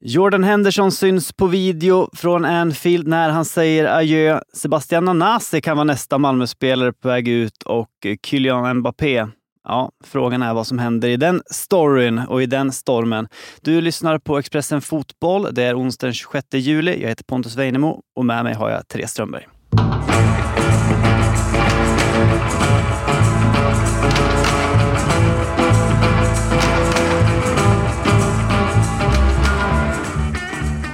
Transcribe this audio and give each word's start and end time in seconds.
Jordan 0.00 0.44
Henderson 0.44 0.92
syns 0.92 1.32
på 1.32 1.46
video 1.46 2.10
från 2.12 2.44
Anfield 2.44 3.08
när 3.08 3.30
han 3.30 3.44
säger 3.44 3.84
adjö. 3.84 4.40
Sebastian 4.52 5.04
Nanasi 5.04 5.60
kan 5.60 5.76
vara 5.76 5.84
nästa 5.84 6.18
Malmöspelare 6.18 6.92
på 6.92 7.08
väg 7.08 7.28
ut 7.28 7.62
och 7.62 7.88
Kylian 8.26 8.76
Mbappé. 8.76 9.26
Ja, 9.64 9.90
frågan 10.04 10.42
är 10.42 10.54
vad 10.54 10.66
som 10.66 10.78
händer 10.78 11.08
i 11.08 11.16
den 11.16 11.42
storyn 11.50 12.18
och 12.18 12.42
i 12.42 12.46
den 12.46 12.72
stormen. 12.72 13.28
Du 13.60 13.80
lyssnar 13.80 14.18
på 14.18 14.38
Expressen 14.38 14.80
Fotboll. 14.80 15.48
Det 15.54 15.62
är 15.62 15.78
onsdag 15.78 16.06
den 16.06 16.14
26 16.14 16.46
juli. 16.52 17.02
Jag 17.02 17.08
heter 17.08 17.24
Pontus 17.24 17.56
Weinemo 17.56 18.00
och 18.16 18.24
med 18.24 18.44
mig 18.44 18.54
har 18.54 18.70
jag 18.70 18.88
Therese 18.88 19.10
Strömberg. 19.10 19.57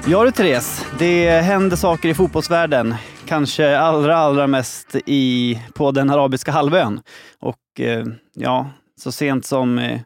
Ja 0.06 0.24
du 0.24 0.30
Therese, 0.30 0.86
det 0.98 1.30
händer 1.30 1.76
saker 1.76 2.08
i 2.08 2.14
fotbollsvärlden. 2.14 2.94
Kanske 3.26 3.78
allra, 3.78 4.16
allra 4.16 4.46
mest 4.46 4.96
i, 5.06 5.58
på 5.74 5.90
den 5.90 6.10
arabiska 6.10 6.52
halvön. 6.52 7.00
Och 7.40 7.80
eh, 7.80 8.04
ja, 8.34 8.70
så 9.00 9.12
sent 9.12 9.46
som 9.46 9.78
eh, 9.78 10.00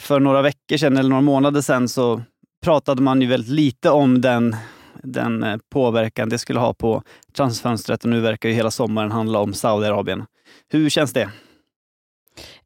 för 0.00 0.20
några 0.20 0.42
veckor 0.42 0.76
sedan 0.76 0.96
eller 0.96 1.08
några 1.08 1.22
månader 1.22 1.60
sedan 1.60 1.88
så 1.88 2.22
pratade 2.64 3.02
man 3.02 3.22
ju 3.22 3.28
väldigt 3.28 3.50
lite 3.50 3.90
om 3.90 4.20
den, 4.20 4.56
den 5.02 5.42
eh, 5.42 5.56
påverkan 5.72 6.28
det 6.28 6.38
skulle 6.38 6.60
ha 6.60 6.74
på 6.74 7.02
transfönstret 7.36 8.04
och 8.04 8.10
nu 8.10 8.20
verkar 8.20 8.48
ju 8.48 8.54
hela 8.54 8.70
sommaren 8.70 9.12
handla 9.12 9.38
om 9.38 9.54
Saudiarabien. 9.54 10.24
Hur 10.72 10.88
känns 10.88 11.12
det? 11.12 11.30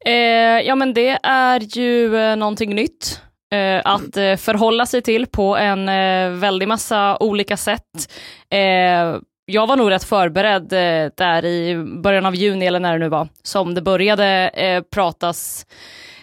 Eh, 0.06 0.66
ja 0.66 0.74
men 0.74 0.94
det 0.94 1.18
är 1.22 1.78
ju 1.78 2.16
eh, 2.16 2.36
någonting 2.36 2.74
nytt 2.74 3.20
eh, 3.50 3.80
att 3.84 4.16
eh, 4.16 4.36
förhålla 4.36 4.86
sig 4.86 5.02
till 5.02 5.26
på 5.26 5.56
en 5.56 5.88
eh, 5.88 6.30
väldig 6.30 6.68
massa 6.68 7.16
olika 7.20 7.56
sätt. 7.56 8.12
Eh, 8.50 9.20
jag 9.44 9.66
var 9.66 9.76
nog 9.76 9.90
rätt 9.90 10.04
förberedd 10.04 10.72
eh, 10.72 11.12
där 11.16 11.44
i 11.44 11.84
början 12.02 12.26
av 12.26 12.34
juni 12.34 12.66
eller 12.66 12.80
när 12.80 12.92
det 12.92 12.98
nu 12.98 13.08
var, 13.08 13.28
som 13.42 13.74
det 13.74 13.82
började 13.82 14.48
eh, 14.48 14.82
pratas 14.82 15.66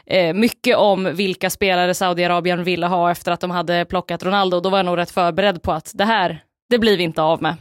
eh, 0.05 0.33
mycket 0.33 0.77
om 0.77 1.15
vilka 1.15 1.49
spelare 1.49 1.93
Saudiarabien 1.93 2.63
ville 2.63 2.85
ha 2.87 3.11
efter 3.11 3.31
att 3.31 3.41
de 3.41 3.51
hade 3.51 3.85
plockat 3.85 4.23
Ronaldo. 4.23 4.59
Då 4.59 4.69
var 4.69 4.77
jag 4.77 4.85
nog 4.85 4.97
rätt 4.97 5.11
förberedd 5.11 5.61
på 5.61 5.71
att 5.71 5.91
det 5.93 6.05
här, 6.05 6.43
det 6.69 6.79
blir 6.79 6.97
vi 6.97 7.03
inte 7.03 7.21
av 7.21 7.41
med. 7.41 7.55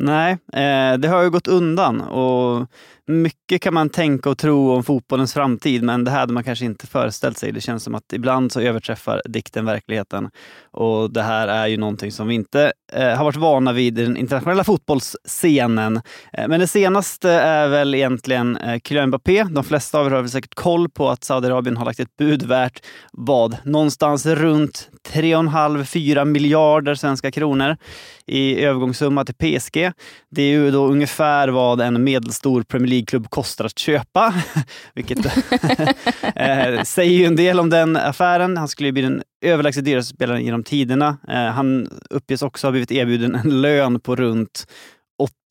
Nej, 0.00 0.32
eh, 0.32 0.98
det 0.98 1.08
har 1.08 1.22
ju 1.22 1.30
gått 1.30 1.48
undan 1.48 2.00
och 2.00 2.66
mycket 3.06 3.62
kan 3.62 3.74
man 3.74 3.88
tänka 3.88 4.30
och 4.30 4.38
tro 4.38 4.72
om 4.72 4.84
fotbollens 4.84 5.34
framtid, 5.34 5.82
men 5.82 6.04
det 6.04 6.10
här 6.10 6.18
hade 6.18 6.32
man 6.32 6.44
kanske 6.44 6.64
inte 6.64 6.86
föreställt 6.86 7.38
sig. 7.38 7.52
Det 7.52 7.60
känns 7.60 7.84
som 7.84 7.94
att 7.94 8.12
ibland 8.12 8.52
så 8.52 8.60
överträffar 8.60 9.22
dikten 9.24 9.64
verkligheten. 9.64 10.30
Och 10.70 11.10
det 11.10 11.22
här 11.22 11.48
är 11.48 11.66
ju 11.66 11.76
någonting 11.76 12.12
som 12.12 12.28
vi 12.28 12.34
inte 12.34 12.72
eh, 12.92 13.08
har 13.08 13.24
varit 13.24 13.36
vana 13.36 13.72
vid 13.72 13.98
i 13.98 14.04
den 14.04 14.16
internationella 14.16 14.64
fotbollsscenen. 14.64 16.00
Eh, 16.32 16.48
men 16.48 16.60
det 16.60 16.66
senaste 16.66 17.30
är 17.30 17.68
väl 17.68 17.94
egentligen 17.94 18.56
eh, 18.56 18.80
Kylian 18.84 19.08
Mbappé. 19.08 19.44
De 19.44 19.64
flesta 19.64 19.98
av 19.98 20.06
er 20.06 20.10
har 20.10 20.20
väl 20.20 20.30
säkert 20.30 20.54
koll 20.54 20.88
på 20.88 21.08
att 21.08 21.24
Saudiarabien 21.24 21.76
har 21.76 21.84
lagt 21.84 22.00
ett 22.00 22.16
bud 22.16 22.42
värt 22.42 22.80
vad? 23.12 23.56
Någonstans 23.64 24.26
runt 24.26 24.88
3,5-4 25.08 26.24
miljarder 26.24 26.94
svenska 26.94 27.30
kronor 27.30 27.76
i 28.26 28.64
övergångssumma 28.64 29.24
till 29.24 29.34
PSG. 29.34 29.92
Det 30.30 30.42
är 30.42 30.48
ju 30.48 30.70
då 30.70 30.86
ungefär 30.86 31.48
vad 31.48 31.80
en 31.80 32.04
medelstor 32.04 32.62
Premier 32.62 32.90
League-klubb 32.90 33.30
kostar 33.30 33.64
att 33.64 33.78
köpa. 33.78 34.34
Vilket 34.94 35.26
eh, 36.36 36.82
säger 36.82 37.18
ju 37.18 37.24
en 37.24 37.36
del 37.36 37.60
om 37.60 37.70
den 37.70 37.96
affären. 37.96 38.56
Han 38.56 38.68
skulle 38.68 38.88
ju 38.88 38.92
bli 38.92 39.02
den 39.02 39.22
överlägset 39.44 39.84
dyraste 39.84 40.14
spelaren 40.14 40.44
genom 40.44 40.64
tiderna. 40.64 41.18
Eh, 41.28 41.46
han 41.46 41.88
uppges 42.10 42.42
också 42.42 42.66
ha 42.66 42.70
blivit 42.70 42.92
erbjuden 42.92 43.34
en 43.34 43.60
lön 43.60 44.00
på 44.00 44.16
runt 44.16 44.66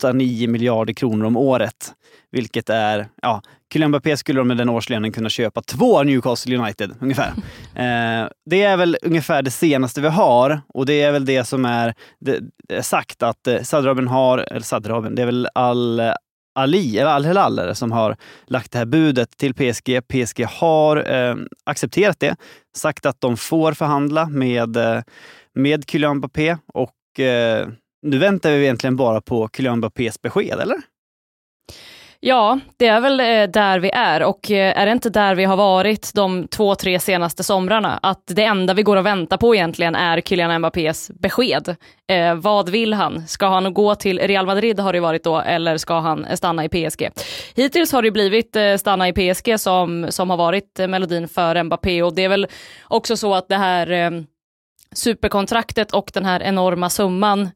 8-9 0.03 0.47
miljarder 0.47 0.93
kronor 0.93 1.25
om 1.25 1.37
året. 1.37 1.93
Vilket 2.35 2.69
är, 2.69 3.07
ja, 3.21 3.41
Kylian 3.73 3.89
Mbappé 3.89 4.17
skulle 4.17 4.43
med 4.43 4.57
den 4.57 4.69
årslönen 4.69 5.11
kunna 5.11 5.29
köpa 5.29 5.61
två 5.61 6.03
Newcastle 6.03 6.57
United 6.57 6.91
ungefär. 7.01 7.33
Eh, 7.75 8.27
det 8.45 8.61
är 8.61 8.77
väl 8.77 8.97
ungefär 9.01 9.41
det 9.41 9.51
senaste 9.51 10.01
vi 10.01 10.07
har 10.07 10.61
och 10.67 10.85
det 10.85 11.01
är 11.01 11.11
väl 11.11 11.25
det 11.25 11.43
som 11.43 11.65
är, 11.65 11.93
det, 12.19 12.39
det 12.67 12.75
är 12.75 12.81
sagt 12.81 13.23
att 13.23 13.47
eh, 13.47 13.61
Saudiarabien 13.61 14.07
har, 14.07 14.37
eller 14.37 14.61
Saudiarabien, 14.61 15.15
det 15.15 15.21
är 15.21 15.25
väl 15.25 15.47
Al 15.55 16.01
Ali, 16.55 16.97
eller 16.97 17.11
Al 17.11 17.25
Hilal, 17.25 17.75
som 17.75 17.91
har 17.91 18.17
lagt 18.47 18.71
det 18.71 18.77
här 18.77 18.85
budet 18.85 19.37
till 19.37 19.53
PSG. 19.53 20.07
PSG 20.07 20.45
har 20.45 21.13
eh, 21.13 21.35
accepterat 21.63 22.19
det, 22.19 22.35
sagt 22.75 23.05
att 23.05 23.21
de 23.21 23.37
får 23.37 23.73
förhandla 23.73 24.29
med, 24.29 24.77
eh, 24.77 25.01
med 25.53 25.89
Kylian 25.89 26.17
Mbappé 26.17 26.57
och 26.73 27.19
eh, 27.19 27.67
nu 28.01 28.17
väntar 28.17 28.51
vi 28.51 28.63
egentligen 28.63 28.95
bara 28.95 29.21
på 29.21 29.49
Kylian 29.57 29.77
Mbappés 29.77 30.21
besked, 30.21 30.59
eller? 30.59 30.77
Ja, 32.19 32.59
det 32.77 32.87
är 32.87 33.01
väl 33.01 33.19
eh, 33.19 33.51
där 33.51 33.79
vi 33.79 33.91
är 33.93 34.23
och 34.23 34.51
eh, 34.51 34.79
är 34.79 34.85
det 34.85 34.91
inte 34.91 35.09
där 35.09 35.35
vi 35.35 35.43
har 35.43 35.57
varit 35.57 36.11
de 36.15 36.47
två, 36.47 36.75
tre 36.75 36.99
senaste 36.99 37.43
somrarna? 37.43 37.99
Att 38.01 38.23
det 38.25 38.43
enda 38.43 38.73
vi 38.73 38.83
går 38.83 38.97
och 38.97 39.05
väntar 39.05 39.37
på 39.37 39.55
egentligen 39.55 39.95
är 39.95 40.21
Kylian 40.21 40.59
Mbappés 40.59 41.11
besked. 41.19 41.75
Eh, 42.07 42.35
vad 42.35 42.69
vill 42.69 42.93
han? 42.93 43.27
Ska 43.27 43.47
han 43.47 43.73
gå 43.73 43.95
till 43.95 44.19
Real 44.19 44.45
Madrid 44.45 44.79
har 44.79 44.93
det 44.93 44.99
varit 44.99 45.23
då, 45.23 45.39
eller 45.39 45.77
ska 45.77 45.99
han 45.99 46.27
stanna 46.37 46.65
i 46.65 46.69
PSG? 46.69 47.09
Hittills 47.55 47.91
har 47.91 48.01
det 48.01 48.11
blivit 48.11 48.55
eh, 48.55 48.75
stanna 48.75 49.07
i 49.07 49.13
PSG 49.13 49.59
som, 49.59 50.05
som 50.09 50.29
har 50.29 50.37
varit 50.37 50.79
melodin 50.89 51.27
för 51.27 51.63
Mbappé 51.63 52.03
och 52.03 52.15
det 52.15 52.23
är 52.23 52.29
väl 52.29 52.47
också 52.83 53.17
så 53.17 53.35
att 53.35 53.49
det 53.49 53.57
här 53.57 53.91
eh, 53.91 54.11
superkontraktet 54.93 55.91
och 55.91 56.11
den 56.13 56.25
här 56.25 56.43
enorma 56.43 56.89
summan 56.89 57.49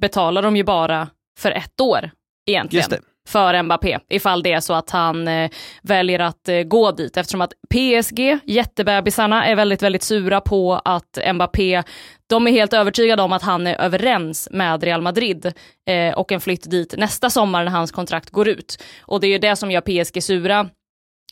betalar 0.00 0.42
de 0.42 0.56
ju 0.56 0.64
bara 0.64 1.08
för 1.38 1.50
ett 1.50 1.80
år 1.80 2.10
egentligen 2.46 3.02
för 3.28 3.62
Mbappé, 3.62 3.98
ifall 4.08 4.42
det 4.42 4.52
är 4.52 4.60
så 4.60 4.74
att 4.74 4.90
han 4.90 5.28
eh, 5.28 5.50
väljer 5.82 6.18
att 6.18 6.48
eh, 6.48 6.62
gå 6.62 6.90
dit, 6.90 7.16
eftersom 7.16 7.40
att 7.40 7.52
PSG, 7.74 8.38
jättebebisarna, 8.44 9.46
är 9.46 9.56
väldigt, 9.56 9.82
väldigt 9.82 10.02
sura 10.02 10.40
på 10.40 10.74
att 10.84 11.18
Mbappé, 11.34 11.82
de 12.26 12.46
är 12.46 12.50
helt 12.50 12.72
övertygade 12.72 13.22
om 13.22 13.32
att 13.32 13.42
han 13.42 13.66
är 13.66 13.80
överens 13.80 14.48
med 14.52 14.82
Real 14.82 15.02
Madrid 15.02 15.52
eh, 15.88 16.14
och 16.14 16.32
en 16.32 16.40
flytt 16.40 16.70
dit 16.70 16.94
nästa 16.98 17.30
sommar 17.30 17.64
när 17.64 17.70
hans 17.70 17.92
kontrakt 17.92 18.30
går 18.30 18.48
ut. 18.48 18.82
Och 19.00 19.20
det 19.20 19.26
är 19.26 19.32
ju 19.32 19.38
det 19.38 19.56
som 19.56 19.70
gör 19.70 19.80
PSG 19.80 20.22
sura. 20.22 20.68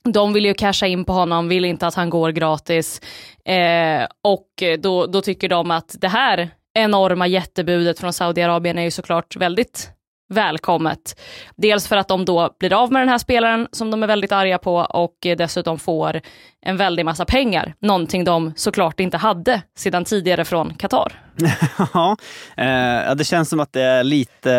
De 0.04 0.32
vill 0.32 0.44
ju 0.44 0.54
casha 0.54 0.86
in 0.86 1.04
på 1.04 1.12
honom, 1.12 1.48
vill 1.48 1.64
inte 1.64 1.86
att 1.86 1.94
han 1.94 2.10
går 2.10 2.30
gratis. 2.30 3.00
Eh, 3.44 4.06
och 4.24 4.78
då, 4.78 5.06
då 5.06 5.20
tycker 5.22 5.48
de 5.48 5.70
att 5.70 5.96
det 6.00 6.08
här 6.08 6.50
enorma 6.74 7.26
jättebudet 7.26 8.00
från 8.00 8.12
Saudiarabien 8.12 8.78
är 8.78 8.82
ju 8.82 8.90
såklart 8.90 9.36
väldigt 9.36 9.90
välkommet. 10.30 11.20
Dels 11.56 11.88
för 11.88 11.96
att 11.96 12.08
de 12.08 12.24
då 12.24 12.56
blir 12.58 12.72
av 12.72 12.92
med 12.92 13.02
den 13.02 13.08
här 13.08 13.18
spelaren 13.18 13.68
som 13.72 13.91
de 13.91 14.02
är 14.02 14.06
väldigt 14.06 14.32
arga 14.32 14.58
på 14.58 14.76
och 14.76 15.16
dessutom 15.20 15.78
får 15.78 16.20
en 16.62 16.76
väldig 16.76 17.04
massa 17.04 17.24
pengar. 17.24 17.74
Någonting 17.78 18.24
de 18.24 18.52
såklart 18.56 19.00
inte 19.00 19.16
hade 19.16 19.62
sedan 19.76 20.04
tidigare 20.04 20.44
från 20.44 20.74
Qatar. 20.74 21.12
Eh, 22.56 22.66
ja, 23.06 23.14
det 23.14 23.24
känns 23.24 23.48
som 23.48 23.60
att 23.60 23.72
det 23.72 23.82
är 23.82 24.04
lite 24.04 24.52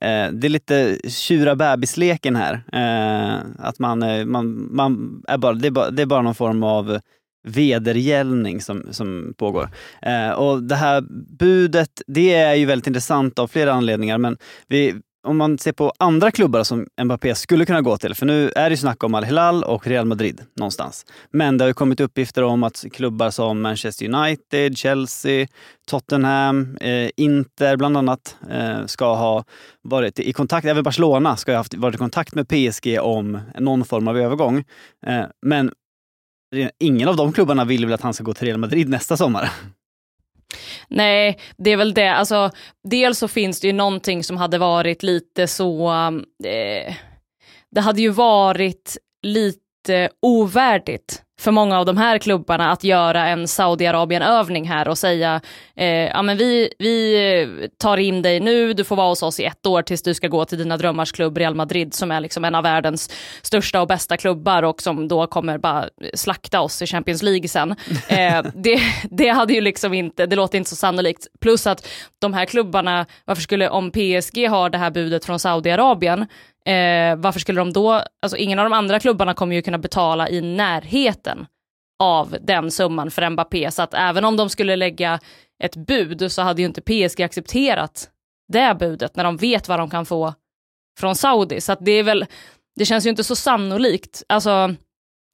eh, 0.00 0.28
det 0.32 0.46
är 0.46 0.48
lite 0.48 0.98
tjura 1.08 1.56
bebisleken 1.56 2.36
här. 2.36 2.62
Eh, 2.72 3.38
att 3.58 3.78
man, 3.78 3.98
man, 4.30 4.76
man 4.76 5.22
är 5.28 5.38
bara, 5.38 5.52
det, 5.52 5.66
är 5.66 5.70
bara, 5.70 5.90
det 5.90 6.02
är 6.02 6.06
bara 6.06 6.22
någon 6.22 6.34
form 6.34 6.62
av 6.62 7.00
vedergällning 7.42 8.60
som, 8.60 8.86
som 8.90 9.34
pågår. 9.36 9.70
Eh, 10.02 10.30
och 10.30 10.62
det 10.62 10.74
här 10.74 11.04
budet, 11.38 12.02
det 12.06 12.34
är 12.34 12.54
ju 12.54 12.66
väldigt 12.66 12.86
intressant 12.86 13.38
av 13.38 13.48
flera 13.48 13.72
anledningar, 13.72 14.18
men 14.18 14.36
vi, 14.68 14.94
om 15.26 15.36
man 15.36 15.58
ser 15.58 15.72
på 15.72 15.92
andra 15.98 16.30
klubbar 16.30 16.64
som 16.64 16.86
Mbappé 17.02 17.34
skulle 17.34 17.66
kunna 17.66 17.80
gå 17.80 17.96
till, 17.96 18.14
för 18.14 18.26
nu 18.26 18.50
är 18.56 18.64
det 18.64 18.70
ju 18.70 18.76
snack 18.76 19.04
om 19.04 19.14
Al-Hilal 19.14 19.64
och 19.64 19.86
Real 19.86 20.06
Madrid 20.06 20.40
någonstans. 20.56 21.06
Men 21.30 21.58
det 21.58 21.64
har 21.64 21.68
ju 21.68 21.74
kommit 21.74 22.00
uppgifter 22.00 22.42
om 22.42 22.62
att 22.62 22.84
klubbar 22.92 23.30
som 23.30 23.60
Manchester 23.60 24.14
United, 24.14 24.78
Chelsea, 24.78 25.46
Tottenham, 25.88 26.76
eh, 26.80 27.10
Inter 27.16 27.76
bland 27.76 27.96
annat 27.96 28.36
eh, 28.50 28.86
ska 28.86 29.14
ha 29.14 29.44
varit 29.82 30.18
i 30.18 30.32
kontakt, 30.32 30.66
även 30.66 30.82
Barcelona 30.82 31.36
ska 31.36 31.52
ha 31.52 31.56
haft, 31.56 31.74
varit 31.74 31.94
i 31.94 31.98
kontakt 31.98 32.34
med 32.34 32.48
PSG 32.48 32.98
om 33.00 33.40
någon 33.58 33.84
form 33.84 34.08
av 34.08 34.18
övergång. 34.18 34.64
Eh, 35.06 35.24
men 35.42 35.70
ingen 36.78 37.08
av 37.08 37.16
de 37.16 37.32
klubbarna 37.32 37.64
vill 37.64 37.86
väl 37.86 37.94
att 37.94 38.00
han 38.00 38.14
ska 38.14 38.24
gå 38.24 38.34
till 38.34 38.46
Real 38.46 38.58
Madrid 38.58 38.88
nästa 38.88 39.16
sommar? 39.16 39.50
Nej, 40.88 41.38
det 41.56 41.70
är 41.70 41.76
väl 41.76 41.94
det. 41.94 42.14
Alltså, 42.14 42.50
dels 42.88 43.18
så 43.18 43.28
finns 43.28 43.60
det 43.60 43.66
ju 43.66 43.72
någonting 43.72 44.24
som 44.24 44.36
hade 44.36 44.58
varit 44.58 45.02
lite 45.02 45.46
så... 45.46 45.90
Um, 45.90 46.24
eh, 46.44 46.94
det 47.70 47.80
hade 47.80 48.02
ju 48.02 48.08
varit 48.08 48.96
lite 49.22 50.10
ovärdigt 50.22 51.22
för 51.40 51.50
många 51.50 51.78
av 51.78 51.86
de 51.86 51.96
här 51.96 52.18
klubbarna 52.18 52.72
att 52.72 52.84
göra 52.84 53.28
en 53.28 53.48
Saudiarabien-övning 53.48 54.68
här 54.68 54.88
och 54.88 54.98
säga 54.98 55.40
eh, 55.76 55.86
ja 55.86 56.22
men 56.22 56.36
vi, 56.36 56.74
vi 56.78 57.68
tar 57.78 57.96
in 57.96 58.22
dig 58.22 58.40
nu, 58.40 58.72
du 58.72 58.84
får 58.84 58.96
vara 58.96 59.08
hos 59.08 59.22
oss 59.22 59.40
i 59.40 59.44
ett 59.44 59.66
år 59.66 59.82
tills 59.82 60.02
du 60.02 60.14
ska 60.14 60.28
gå 60.28 60.44
till 60.44 60.58
dina 60.58 60.76
drömmars 60.76 61.12
klubb 61.12 61.38
Real 61.38 61.54
Madrid 61.54 61.94
som 61.94 62.10
är 62.10 62.20
liksom 62.20 62.44
en 62.44 62.54
av 62.54 62.62
världens 62.62 63.10
största 63.42 63.80
och 63.80 63.88
bästa 63.88 64.16
klubbar 64.16 64.62
och 64.62 64.82
som 64.82 65.08
då 65.08 65.26
kommer 65.26 65.58
bara 65.58 65.88
slakta 66.14 66.60
oss 66.60 66.82
i 66.82 66.86
Champions 66.86 67.22
League 67.22 67.48
sen. 67.48 67.74
Eh, 68.08 68.44
det, 68.54 68.80
det 69.10 69.28
hade 69.28 69.52
ju 69.52 69.60
liksom 69.60 69.94
inte, 69.94 70.26
det 70.26 70.36
låter 70.36 70.58
inte 70.58 70.70
så 70.70 70.76
sannolikt. 70.76 71.26
Plus 71.40 71.66
att 71.66 71.88
de 72.18 72.34
här 72.34 72.44
klubbarna, 72.44 73.06
varför 73.24 73.42
skulle, 73.42 73.68
om 73.68 73.90
PSG 73.90 74.48
har 74.48 74.70
det 74.70 74.78
här 74.78 74.90
budet 74.90 75.24
från 75.24 75.38
Saudiarabien, 75.38 76.26
Eh, 76.68 77.16
varför 77.16 77.40
skulle 77.40 77.60
de 77.60 77.72
då, 77.72 78.02
alltså 78.22 78.36
ingen 78.36 78.58
av 78.58 78.64
de 78.64 78.72
andra 78.72 79.00
klubbarna 79.00 79.34
kommer 79.34 79.56
ju 79.56 79.62
kunna 79.62 79.78
betala 79.78 80.28
i 80.28 80.40
närheten 80.40 81.46
av 81.98 82.36
den 82.40 82.70
summan 82.70 83.10
för 83.10 83.30
Mbappé, 83.30 83.70
så 83.70 83.82
att 83.82 83.94
även 83.94 84.24
om 84.24 84.36
de 84.36 84.48
skulle 84.48 84.76
lägga 84.76 85.20
ett 85.62 85.76
bud 85.76 86.32
så 86.32 86.42
hade 86.42 86.62
ju 86.62 86.66
inte 86.66 86.80
PSG 86.80 87.22
accepterat 87.22 88.10
det 88.52 88.76
budet 88.78 89.16
när 89.16 89.24
de 89.24 89.36
vet 89.36 89.68
vad 89.68 89.78
de 89.78 89.90
kan 89.90 90.06
få 90.06 90.34
från 91.00 91.16
Saudi. 91.16 91.60
Så 91.60 91.72
att 91.72 91.84
det 91.84 91.92
är 91.92 92.02
väl, 92.02 92.26
det 92.76 92.84
känns 92.84 93.06
ju 93.06 93.10
inte 93.10 93.24
så 93.24 93.36
sannolikt. 93.36 94.22
Alltså, 94.28 94.74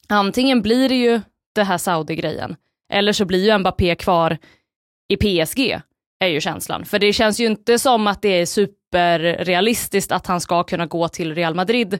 antingen 0.08 0.62
blir 0.62 0.88
det 0.88 0.94
ju 0.94 1.20
det 1.54 1.64
här 1.64 1.78
Saudi-grejen, 1.78 2.56
eller 2.92 3.12
så 3.12 3.24
blir 3.24 3.44
ju 3.44 3.58
Mbappé 3.58 3.94
kvar 3.94 4.38
i 5.08 5.16
PSG, 5.16 5.80
är 6.20 6.28
ju 6.28 6.40
känslan. 6.40 6.84
För 6.84 6.98
det 6.98 7.12
känns 7.12 7.40
ju 7.40 7.46
inte 7.46 7.78
som 7.78 8.06
att 8.06 8.22
det 8.22 8.28
är 8.40 8.46
super 8.46 8.83
superrealistiskt 8.94 10.12
att 10.12 10.26
han 10.26 10.40
ska 10.40 10.62
kunna 10.62 10.86
gå 10.86 11.08
till 11.08 11.34
Real 11.34 11.54
Madrid 11.54 11.98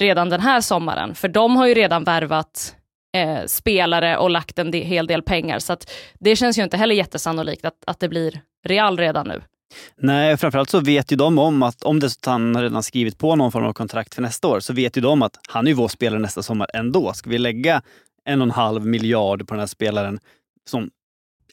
redan 0.00 0.28
den 0.28 0.40
här 0.40 0.60
sommaren, 0.60 1.14
för 1.14 1.28
de 1.28 1.56
har 1.56 1.66
ju 1.66 1.74
redan 1.74 2.04
värvat 2.04 2.74
eh, 3.16 3.44
spelare 3.46 4.16
och 4.16 4.30
lagt 4.30 4.58
en 4.58 4.72
hel 4.72 5.06
del 5.06 5.22
pengar, 5.22 5.58
så 5.58 5.72
att 5.72 5.90
det 6.20 6.36
känns 6.36 6.58
ju 6.58 6.62
inte 6.62 6.76
heller 6.76 6.94
jättesannolikt 6.94 7.64
att, 7.64 7.84
att 7.86 8.00
det 8.00 8.08
blir 8.08 8.40
Real 8.66 8.98
redan 8.98 9.28
nu. 9.28 9.42
Nej, 9.96 10.36
framförallt 10.36 10.70
så 10.70 10.80
vet 10.80 11.12
ju 11.12 11.16
de 11.16 11.38
om 11.38 11.62
att 11.62 11.82
om 11.82 12.00
det 12.00 12.10
så 12.10 12.30
han 12.30 12.62
redan 12.62 12.82
skrivit 12.82 13.18
på 13.18 13.36
någon 13.36 13.52
form 13.52 13.64
av 13.64 13.72
kontrakt 13.72 14.14
för 14.14 14.22
nästa 14.22 14.48
år, 14.48 14.60
så 14.60 14.72
vet 14.72 14.96
ju 14.96 15.00
de 15.00 15.22
att 15.22 15.38
han 15.48 15.66
är 15.66 15.70
ju 15.70 15.74
vår 15.74 15.88
spelare 15.88 16.20
nästa 16.20 16.42
sommar 16.42 16.68
ändå. 16.74 17.12
Ska 17.12 17.30
vi 17.30 17.38
lägga 17.38 17.82
en 18.24 18.40
och 18.40 18.46
en 18.46 18.50
halv 18.50 18.86
miljard 18.86 19.48
på 19.48 19.54
den 19.54 19.60
här 19.60 19.66
spelaren 19.66 20.20
som 20.70 20.90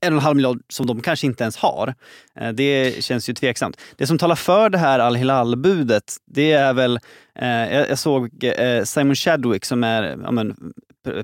en 0.01 0.13
och 0.13 0.17
en 0.17 0.23
halv 0.23 0.35
miljard 0.35 0.61
som 0.69 0.85
de 0.85 1.01
kanske 1.01 1.27
inte 1.27 1.43
ens 1.43 1.57
har. 1.57 1.93
Eh, 2.39 2.49
det 2.49 3.03
känns 3.03 3.29
ju 3.29 3.33
tveksamt. 3.33 3.81
Det 3.95 4.07
som 4.07 4.17
talar 4.17 4.35
för 4.35 4.69
det 4.69 4.77
här 4.77 4.99
Al 4.99 5.15
Hilal-budet, 5.15 6.17
det 6.25 6.51
är 6.51 6.73
väl, 6.73 6.99
eh, 7.35 7.73
jag 7.73 7.99
såg 7.99 8.43
eh, 8.43 8.83
Simon 8.83 9.15
Chadwick 9.15 9.65
som 9.65 9.83
är 9.83 10.17
ja, 10.23 10.31
men, 10.31 10.73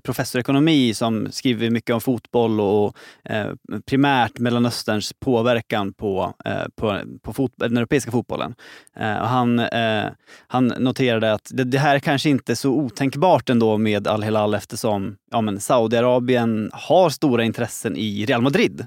professor 0.04 0.40
i 0.40 0.42
ekonomi 0.42 0.94
som 0.94 1.32
skriver 1.32 1.70
mycket 1.70 1.94
om 1.94 2.02
fotboll 2.02 2.62
och 2.62 2.96
eh, 3.24 3.52
primärt 3.86 4.40
Mellanösterns 4.40 5.14
påverkan 5.20 5.94
på, 5.94 6.34
eh, 6.46 6.64
på, 6.76 7.02
på 7.22 7.34
fot 7.34 7.52
den 7.56 7.78
europeiska 7.78 8.12
fotbollen. 8.12 8.56
Eh, 8.96 9.18
och 9.18 9.28
han, 9.28 9.60
eh, 9.60 10.06
han 10.48 10.68
noterade 10.68 11.34
att 11.34 11.52
det, 11.54 11.64
det, 11.64 11.78
här 11.78 12.00
kanske 12.00 12.30
inte 12.30 12.54
är 12.54 12.56
så 12.56 12.70
otänkbart 12.70 13.50
ändå 13.50 13.78
med 13.78 14.08
Al-Hilal 14.08 14.54
eftersom 14.54 15.18
ja, 15.32 15.42
men 15.42 15.60
Saudiarabien 15.60 16.70
har 16.74 17.10
stora 17.10 17.44
intressen 17.44 17.98
i 17.98 18.26
Real 18.26 18.42
Madrid. 18.42 18.86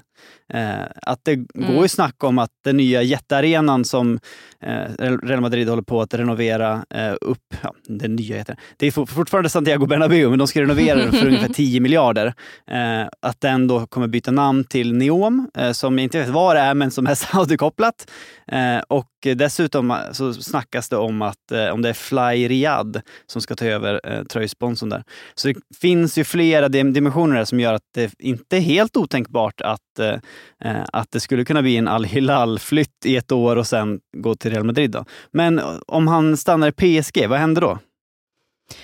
Eh, 0.53 0.85
att 1.01 1.19
det 1.23 1.33
mm. 1.33 1.73
går 1.73 1.83
ju 1.83 1.87
snack 1.89 2.23
om 2.23 2.39
att 2.39 2.51
den 2.63 2.77
nya 2.77 3.01
jättearenan 3.01 3.85
som 3.85 4.19
eh, 4.61 5.15
Real 5.23 5.41
Madrid 5.41 5.69
håller 5.69 5.83
på 5.83 6.01
att 6.01 6.13
renovera 6.13 6.85
upp, 7.21 7.55
ja, 7.63 7.73
den 7.87 8.15
nya 8.15 8.37
heter 8.37 8.57
det 8.77 8.87
är 8.87 8.91
fortfarande 8.91 9.49
Santiago 9.49 9.85
Bernabéu 9.85 10.29
men 10.29 10.39
de 10.39 10.47
ska 10.47 10.61
renovera 10.61 10.84
den 10.93 11.11
för 11.19 11.27
ungefär 11.27 11.53
10 11.53 11.79
miljarder. 11.79 12.33
Eh, 12.71 13.07
att 13.21 13.41
den 13.41 13.67
då 13.67 13.87
kommer 13.87 14.07
byta 14.07 14.31
namn 14.31 14.63
till 14.63 14.93
Neom, 14.93 15.49
eh, 15.57 15.71
som 15.71 15.97
jag 15.97 16.03
inte 16.03 16.19
vet 16.19 16.29
vad 16.29 16.55
det 16.55 16.59
är 16.59 16.73
men 16.73 16.91
som 16.91 17.07
är 17.07 17.15
Saudi-kopplat. 17.15 18.11
Eh, 18.47 18.79
och 18.87 19.09
dessutom 19.35 19.97
så 20.11 20.33
snackas 20.33 20.89
det 20.89 20.97
om 20.97 21.21
att 21.21 21.51
om 21.73 21.81
det 21.81 21.89
är 21.89 21.93
Fly 21.93 22.47
Riyadh 22.47 22.99
som 23.27 23.41
ska 23.41 23.55
ta 23.55 23.65
över 23.65 24.23
tröjsponsorn 24.23 24.89
där. 24.89 25.03
Så 25.35 25.47
det 25.47 25.55
finns 25.81 26.17
ju 26.17 26.23
flera 26.23 26.69
dimensioner 26.69 27.45
som 27.45 27.59
gör 27.59 27.73
att 27.73 27.81
det 27.93 28.13
inte 28.19 28.57
är 28.57 28.61
helt 28.61 28.97
otänkbart 28.97 29.61
att 29.61 29.79
eh, 29.99 30.83
att 30.93 31.11
det 31.11 31.19
skulle 31.19 31.45
kunna 31.45 31.61
bli 31.61 31.77
en 31.77 31.87
Al-Hilal-flytt 31.87 33.05
i 33.05 33.15
ett 33.15 33.31
år 33.31 33.55
och 33.55 33.67
sen 33.67 33.99
gå 34.17 34.35
till 34.35 34.51
Real 34.51 34.63
Madrid. 34.63 34.91
Då. 34.91 35.05
Men 35.31 35.61
om 35.87 36.07
han 36.07 36.37
stannar 36.37 36.67
i 36.67 37.01
PSG, 37.01 37.27
vad 37.27 37.39
händer 37.39 37.61
då? 37.61 37.79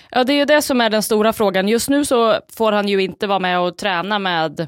Ja, 0.09 0.23
det 0.23 0.33
är 0.33 0.37
ju 0.37 0.45
det 0.45 0.61
som 0.61 0.81
är 0.81 0.89
den 0.89 1.03
stora 1.03 1.33
frågan. 1.33 1.67
Just 1.67 1.89
nu 1.89 2.05
så 2.05 2.39
får 2.53 2.71
han 2.71 2.87
ju 2.87 3.01
inte 3.01 3.27
vara 3.27 3.39
med 3.39 3.59
och 3.59 3.77
träna 3.77 4.19
med 4.19 4.67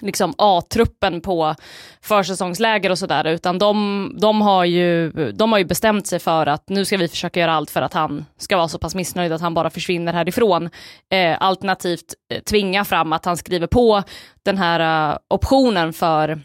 liksom 0.00 0.34
A-truppen 0.38 1.20
på 1.20 1.54
försäsongsläger 2.02 2.90
och 2.90 2.98
sådär, 2.98 3.24
utan 3.24 3.58
de, 3.58 4.16
de, 4.20 4.40
har 4.40 4.64
ju, 4.64 5.10
de 5.32 5.52
har 5.52 5.58
ju 5.58 5.64
bestämt 5.64 6.06
sig 6.06 6.18
för 6.18 6.46
att 6.46 6.68
nu 6.68 6.84
ska 6.84 6.96
vi 6.96 7.08
försöka 7.08 7.40
göra 7.40 7.52
allt 7.52 7.70
för 7.70 7.82
att 7.82 7.94
han 7.94 8.24
ska 8.38 8.56
vara 8.56 8.68
så 8.68 8.78
pass 8.78 8.94
missnöjd 8.94 9.32
att 9.32 9.40
han 9.40 9.54
bara 9.54 9.70
försvinner 9.70 10.12
härifrån. 10.12 10.70
Eh, 11.10 11.36
alternativt 11.40 12.14
eh, 12.32 12.42
tvinga 12.42 12.84
fram 12.84 13.12
att 13.12 13.24
han 13.24 13.36
skriver 13.36 13.66
på 13.66 14.02
den 14.42 14.58
här 14.58 15.10
uh, 15.10 15.18
optionen 15.28 15.92
för, 15.92 16.40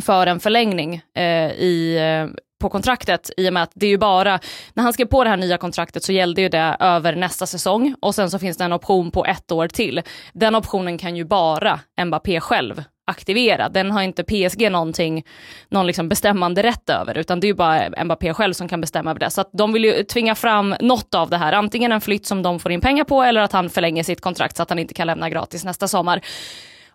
för 0.00 0.26
en 0.26 0.40
förlängning 0.40 1.02
eh, 1.14 1.50
i, 1.50 1.96
eh, 1.96 2.45
på 2.60 2.68
kontraktet 2.68 3.30
i 3.36 3.48
och 3.48 3.52
med 3.52 3.62
att 3.62 3.72
det 3.74 3.86
är 3.86 3.90
ju 3.90 3.98
bara, 3.98 4.40
när 4.74 4.82
han 4.82 4.92
skrev 4.92 5.06
på 5.06 5.24
det 5.24 5.30
här 5.30 5.36
nya 5.36 5.58
kontraktet 5.58 6.02
så 6.02 6.12
gällde 6.12 6.42
ju 6.42 6.48
det 6.48 6.76
över 6.80 7.16
nästa 7.16 7.46
säsong 7.46 7.94
och 8.00 8.14
sen 8.14 8.30
så 8.30 8.38
finns 8.38 8.56
det 8.56 8.64
en 8.64 8.72
option 8.72 9.10
på 9.10 9.24
ett 9.24 9.52
år 9.52 9.68
till. 9.68 10.02
Den 10.32 10.54
optionen 10.54 10.98
kan 10.98 11.16
ju 11.16 11.24
bara 11.24 11.80
Mbappé 12.04 12.40
själv 12.40 12.82
aktivera. 13.06 13.68
Den 13.68 13.90
har 13.90 14.02
inte 14.02 14.24
PSG 14.24 14.72
någonting, 14.72 15.24
någon 15.68 15.86
liksom 15.86 16.08
bestämmande 16.08 16.62
rätt 16.62 16.90
över, 16.90 17.18
utan 17.18 17.40
det 17.40 17.46
är 17.46 17.48
ju 17.48 17.54
bara 17.54 18.04
Mbappé 18.04 18.34
själv 18.34 18.52
som 18.52 18.68
kan 18.68 18.80
bestämma 18.80 19.10
över 19.10 19.20
det. 19.20 19.30
Så 19.30 19.40
att 19.40 19.50
de 19.52 19.72
vill 19.72 19.84
ju 19.84 20.04
tvinga 20.04 20.34
fram 20.34 20.74
något 20.80 21.14
av 21.14 21.30
det 21.30 21.36
här, 21.36 21.52
antingen 21.52 21.92
en 21.92 22.00
flytt 22.00 22.26
som 22.26 22.42
de 22.42 22.60
får 22.60 22.72
in 22.72 22.80
pengar 22.80 23.04
på 23.04 23.22
eller 23.22 23.40
att 23.40 23.52
han 23.52 23.70
förlänger 23.70 24.02
sitt 24.02 24.20
kontrakt 24.20 24.56
så 24.56 24.62
att 24.62 24.70
han 24.70 24.78
inte 24.78 24.94
kan 24.94 25.06
lämna 25.06 25.30
gratis 25.30 25.64
nästa 25.64 25.88
sommar. 25.88 26.20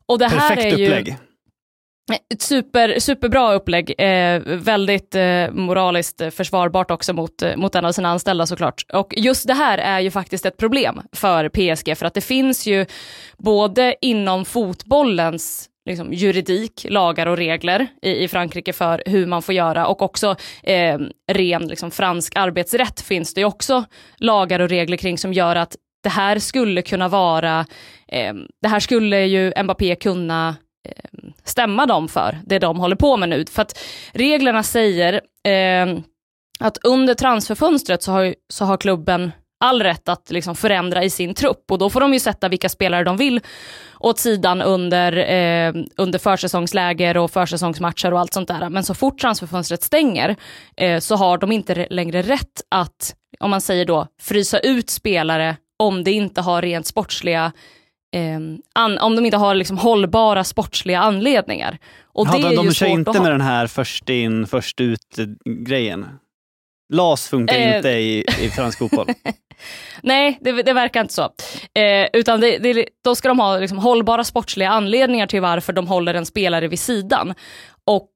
Och 0.05 0.19
det 0.19 0.27
här 0.27 0.49
Perfekt 0.49 0.73
är 0.73 0.77
ju, 0.77 0.85
upplägg. 0.85 1.17
Ett 2.33 2.41
super, 2.41 2.99
superbra 2.99 3.53
upplägg, 3.53 3.93
eh, 3.97 4.41
väldigt 4.45 5.15
eh, 5.15 5.51
moraliskt 5.51 6.21
försvarbart 6.31 6.91
också 6.91 7.13
mot, 7.13 7.41
eh, 7.41 7.55
mot 7.55 7.75
en 7.75 7.85
av 7.85 7.91
sina 7.91 8.09
anställda 8.09 8.45
såklart. 8.45 8.85
Och 8.93 9.13
just 9.17 9.47
det 9.47 9.53
här 9.53 9.77
är 9.77 9.99
ju 9.99 10.11
faktiskt 10.11 10.45
ett 10.45 10.57
problem 10.57 11.01
för 11.11 11.49
PSG, 11.49 11.97
för 11.97 12.05
att 12.05 12.13
det 12.13 12.21
finns 12.21 12.67
ju 12.67 12.85
både 13.37 13.95
inom 14.01 14.45
fotbollens 14.45 15.69
liksom, 15.85 16.13
juridik, 16.13 16.85
lagar 16.89 17.27
och 17.27 17.37
regler 17.37 17.87
i, 18.01 18.23
i 18.23 18.27
Frankrike 18.27 18.73
för 18.73 19.03
hur 19.05 19.25
man 19.25 19.41
får 19.41 19.55
göra 19.55 19.87
och 19.87 20.01
också 20.01 20.35
eh, 20.63 20.99
ren 21.31 21.67
liksom, 21.67 21.91
fransk 21.91 22.33
arbetsrätt 22.35 23.01
finns 23.01 23.33
det 23.33 23.41
ju 23.41 23.45
också 23.45 23.83
lagar 24.17 24.59
och 24.59 24.69
regler 24.69 24.97
kring 24.97 25.17
som 25.17 25.33
gör 25.33 25.55
att 25.55 25.75
det 26.03 26.09
här 26.09 26.39
skulle 26.39 26.81
kunna 26.81 27.07
vara, 27.07 27.65
eh, 28.07 28.33
det 28.61 28.67
här 28.67 28.79
skulle 28.79 29.25
ju 29.25 29.63
Mbappé 29.63 29.95
kunna 29.95 30.55
stämma 31.51 31.85
dem 31.85 32.07
för, 32.07 32.39
det 32.45 32.59
de 32.59 32.79
håller 32.79 32.95
på 32.95 33.17
med 33.17 33.29
nu. 33.29 33.45
För 33.45 33.61
att 33.61 33.79
reglerna 34.13 34.63
säger 34.63 35.13
eh, 35.47 35.99
att 36.59 36.77
under 36.83 37.13
transferfönstret 37.13 38.03
så 38.03 38.11
har, 38.11 38.35
så 38.53 38.65
har 38.65 38.77
klubben 38.77 39.31
all 39.61 39.83
rätt 39.83 40.09
att 40.09 40.31
liksom 40.31 40.55
förändra 40.55 41.03
i 41.03 41.09
sin 41.09 41.33
trupp 41.33 41.71
och 41.71 41.77
då 41.77 41.89
får 41.89 41.99
de 42.01 42.13
ju 42.13 42.19
sätta 42.19 42.49
vilka 42.49 42.69
spelare 42.69 43.03
de 43.03 43.17
vill 43.17 43.41
åt 43.99 44.19
sidan 44.19 44.61
under, 44.61 45.17
eh, 45.17 45.83
under 45.97 46.19
försäsongsläger 46.19 47.17
och 47.17 47.31
försäsongsmatcher 47.31 48.13
och 48.13 48.19
allt 48.19 48.33
sånt 48.33 48.47
där. 48.47 48.69
Men 48.69 48.83
så 48.83 48.93
fort 48.93 49.19
transferfönstret 49.19 49.83
stänger 49.83 50.35
eh, 50.77 50.99
så 50.99 51.15
har 51.15 51.37
de 51.37 51.51
inte 51.51 51.87
längre 51.89 52.21
rätt 52.21 52.61
att, 52.69 53.15
om 53.39 53.49
man 53.49 53.61
säger 53.61 53.85
då, 53.85 54.07
frysa 54.21 54.59
ut 54.59 54.89
spelare 54.89 55.57
om 55.79 56.03
det 56.03 56.11
inte 56.11 56.41
har 56.41 56.61
rent 56.61 56.87
sportsliga 56.87 57.51
an, 58.75 58.97
om 58.97 59.15
de 59.15 59.25
inte 59.25 59.37
har 59.37 59.55
liksom 59.55 59.77
hållbara 59.77 60.43
sportsliga 60.43 60.99
anledningar. 60.99 61.77
Och 62.03 62.27
ja, 62.27 62.31
det 62.31 62.41
de, 62.41 62.47
är 62.47 62.55
de 62.55 62.73
kör 62.73 62.87
inte 62.87 63.21
med 63.21 63.31
den 63.31 63.41
här 63.41 63.67
först 63.67 64.09
in 64.09 64.47
först 64.47 64.81
ut 64.81 65.19
grejen? 65.45 66.05
LAS 66.93 67.27
funkar 67.29 67.55
eh, 67.55 67.75
inte 67.75 67.89
i, 67.89 68.25
i 68.41 68.49
fransk 68.49 68.79
fotboll. 68.79 69.07
Nej, 70.03 70.37
det, 70.41 70.51
det, 70.51 70.73
verkar 70.73 71.01
inte 71.01 71.13
så. 71.13 71.23
Eh, 71.73 72.07
utan 72.13 72.41
det, 72.41 72.57
det, 72.57 72.85
då 73.03 73.15
ska 73.15 73.27
de 73.27 73.39
ha 73.39 73.57
liksom 73.57 73.77
hållbara 73.77 74.23
sportsliga 74.23 74.69
anledningar 74.69 75.27
till 75.27 75.41
varför 75.41 75.73
de 75.73 75.87
håller 75.87 76.13
en 76.13 76.25
spelare 76.25 76.67
vid 76.67 76.79
sidan. 76.79 77.33
Och 77.85 78.11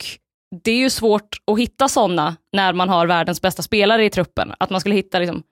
det 0.63 0.71
är 0.71 0.77
ju 0.77 0.89
svårt 0.89 1.37
att 1.51 1.59
hitta 1.59 1.87
sådana 1.87 2.35
när 2.53 2.73
man 2.73 2.89
har 2.89 3.07
världens 3.07 3.41
bästa 3.41 3.61
spelare 3.61 4.05
i 4.05 4.09
truppen. 4.09 4.53
Att 4.59 4.69
man 4.69 4.81
skulle 4.81 4.95
hitta 4.95 5.19
liksom 5.19 5.43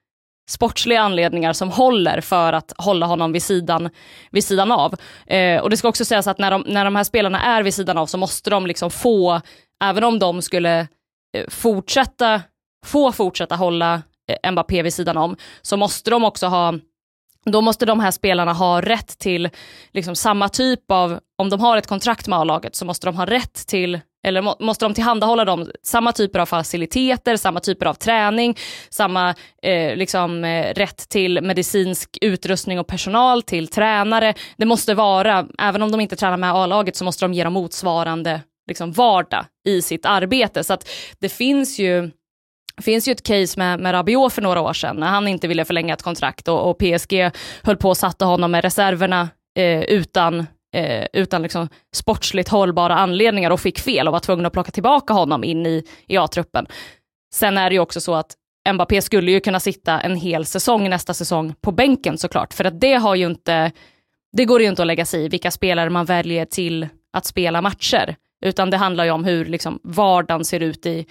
sportsliga 0.50 1.01
anledningar 1.01 1.53
som 1.53 1.71
håller 1.71 2.21
för 2.21 2.53
att 2.53 2.73
hålla 2.77 3.05
honom 3.05 3.31
vid 3.31 3.43
sidan, 3.43 3.89
vid 4.31 4.43
sidan 4.43 4.71
av. 4.71 4.95
Eh, 5.27 5.62
och 5.62 5.69
det 5.69 5.77
ska 5.77 5.88
också 5.88 6.05
sägas 6.05 6.27
att 6.27 6.38
när 6.38 6.51
de, 6.51 6.63
när 6.67 6.85
de 6.85 6.95
här 6.95 7.03
spelarna 7.03 7.41
är 7.41 7.63
vid 7.63 7.73
sidan 7.73 7.97
av 7.97 8.05
så 8.05 8.17
måste 8.17 8.50
de 8.50 8.67
liksom 8.67 8.91
få, 8.91 9.41
även 9.83 10.03
om 10.03 10.19
de 10.19 10.41
skulle 10.41 10.79
eh, 11.38 11.50
fortsätta, 11.50 12.41
få 12.85 13.12
fortsätta 13.12 13.55
hålla 13.55 14.01
eh, 14.43 14.51
Mbappé 14.51 14.81
vid 14.81 14.93
sidan 14.93 15.17
om, 15.17 15.35
så 15.62 15.77
måste 15.77 16.12
de 16.12 16.23
också 16.23 16.47
ha 16.47 16.73
då 17.45 17.62
måste 17.62 17.85
de 17.85 18.00
här 18.00 18.12
spelarna 18.12 18.53
ha 18.53 18.81
rätt 18.81 19.19
till 19.19 19.50
liksom, 19.93 20.15
samma 20.15 20.50
typ 20.50 20.91
av, 20.91 21.19
om 21.38 21.50
de 21.50 21.59
har 21.59 21.77
ett 21.77 21.88
kontrakt 21.88 22.27
med 22.27 22.39
A-laget 22.39 22.75
så 22.75 22.85
måste 22.85 23.07
de 23.07 23.15
ha 23.15 23.25
rätt 23.25 23.67
till, 23.67 24.00
eller 24.27 24.41
må, 24.41 24.55
måste 24.59 24.85
de 24.85 24.93
tillhandahålla 24.93 25.45
dem 25.45 25.71
samma 25.83 26.12
typer 26.12 26.39
av 26.39 26.45
faciliteter, 26.45 27.35
samma 27.35 27.59
typer 27.59 27.85
av 27.85 27.93
träning, 27.93 28.57
samma 28.89 29.35
eh, 29.63 29.95
liksom, 29.95 30.43
eh, 30.43 30.73
rätt 30.73 31.09
till 31.09 31.41
medicinsk 31.41 32.17
utrustning 32.21 32.79
och 32.79 32.88
personal, 32.88 33.41
till 33.41 33.67
tränare. 33.67 34.33
Det 34.57 34.65
måste 34.65 34.93
vara, 34.93 35.47
även 35.59 35.81
om 35.81 35.91
de 35.91 36.01
inte 36.01 36.15
tränar 36.15 36.38
med 36.38 36.53
A-laget 36.53 36.95
så 36.95 37.05
måste 37.05 37.25
de 37.25 37.33
ge 37.33 37.43
dem 37.43 37.53
motsvarande 37.53 38.41
liksom, 38.67 38.91
vardag 38.91 39.45
i 39.67 39.81
sitt 39.81 40.05
arbete. 40.05 40.63
Så 40.63 40.73
att 40.73 40.89
det 41.19 41.29
finns 41.29 41.79
ju 41.79 42.12
finns 42.82 43.08
ju 43.08 43.12
ett 43.12 43.24
case 43.24 43.60
med, 43.60 43.80
med 43.80 43.94
Rabiot 43.94 44.34
för 44.34 44.42
några 44.42 44.62
år 44.62 44.74
sedan 44.74 44.96
när 44.96 45.08
han 45.08 45.27
inte 45.27 45.48
ville 45.48 45.65
förlänga 45.65 45.94
ett 45.94 46.01
kontrakt 46.01 46.48
och, 46.48 46.70
och 46.70 46.77
PSG 46.77 47.32
höll 47.63 47.77
på 47.77 47.89
och 47.89 47.98
satte 47.98 48.25
honom 48.25 48.51
med 48.51 48.63
reserverna 48.63 49.30
eh, 49.58 49.82
utan, 49.82 50.39
eh, 50.75 51.08
utan 51.13 51.42
liksom 51.42 51.70
sportsligt 51.94 52.50
hållbara 52.50 52.96
anledningar 52.96 53.51
och 53.51 53.60
fick 53.60 53.80
fel 53.80 54.08
och 54.08 54.12
var 54.12 54.20
tvungna 54.20 54.48
att 54.48 54.53
plocka 54.53 54.72
tillbaka 54.72 55.13
honom 55.13 55.44
in 55.44 55.65
i, 55.65 55.84
i 56.08 56.18
A-truppen. 56.18 56.68
Sen 57.34 57.58
är 57.58 57.70
det 57.70 57.74
ju 57.74 57.80
också 57.80 58.01
så 58.01 58.15
att 58.15 58.36
Mbappé 58.74 59.01
skulle 59.01 59.32
ju 59.32 59.39
kunna 59.39 59.60
sitta 59.60 60.01
en 60.01 60.15
hel 60.15 60.46
säsong 60.46 60.89
nästa 60.89 61.13
säsong 61.13 61.53
på 61.62 61.72
bänken 61.72 62.18
såklart, 62.18 62.53
för 62.53 62.65
att 62.65 62.80
det 62.80 62.94
har 62.94 63.15
ju 63.15 63.25
inte, 63.25 63.72
det 64.38 64.46
går 64.46 64.62
ju 64.62 64.68
inte 64.68 64.82
att 64.82 64.88
lägga 64.88 65.06
sig 65.06 65.25
i 65.25 65.30
vilka 65.30 65.51
spelare 65.51 65.89
man 65.89 66.06
väljer 66.06 66.46
till 66.46 66.88
att 67.13 67.25
spela 67.25 67.62
matcher, 67.62 68.15
utan 68.46 68.70
det 68.70 68.77
handlar 68.77 69.06
ju 69.06 69.12
om 69.12 69.24
hur 69.24 69.46
liksom 69.46 69.80
vardagen 69.84 70.46
ser 70.46 70.60
ut 70.60 70.86
i, 70.86 71.06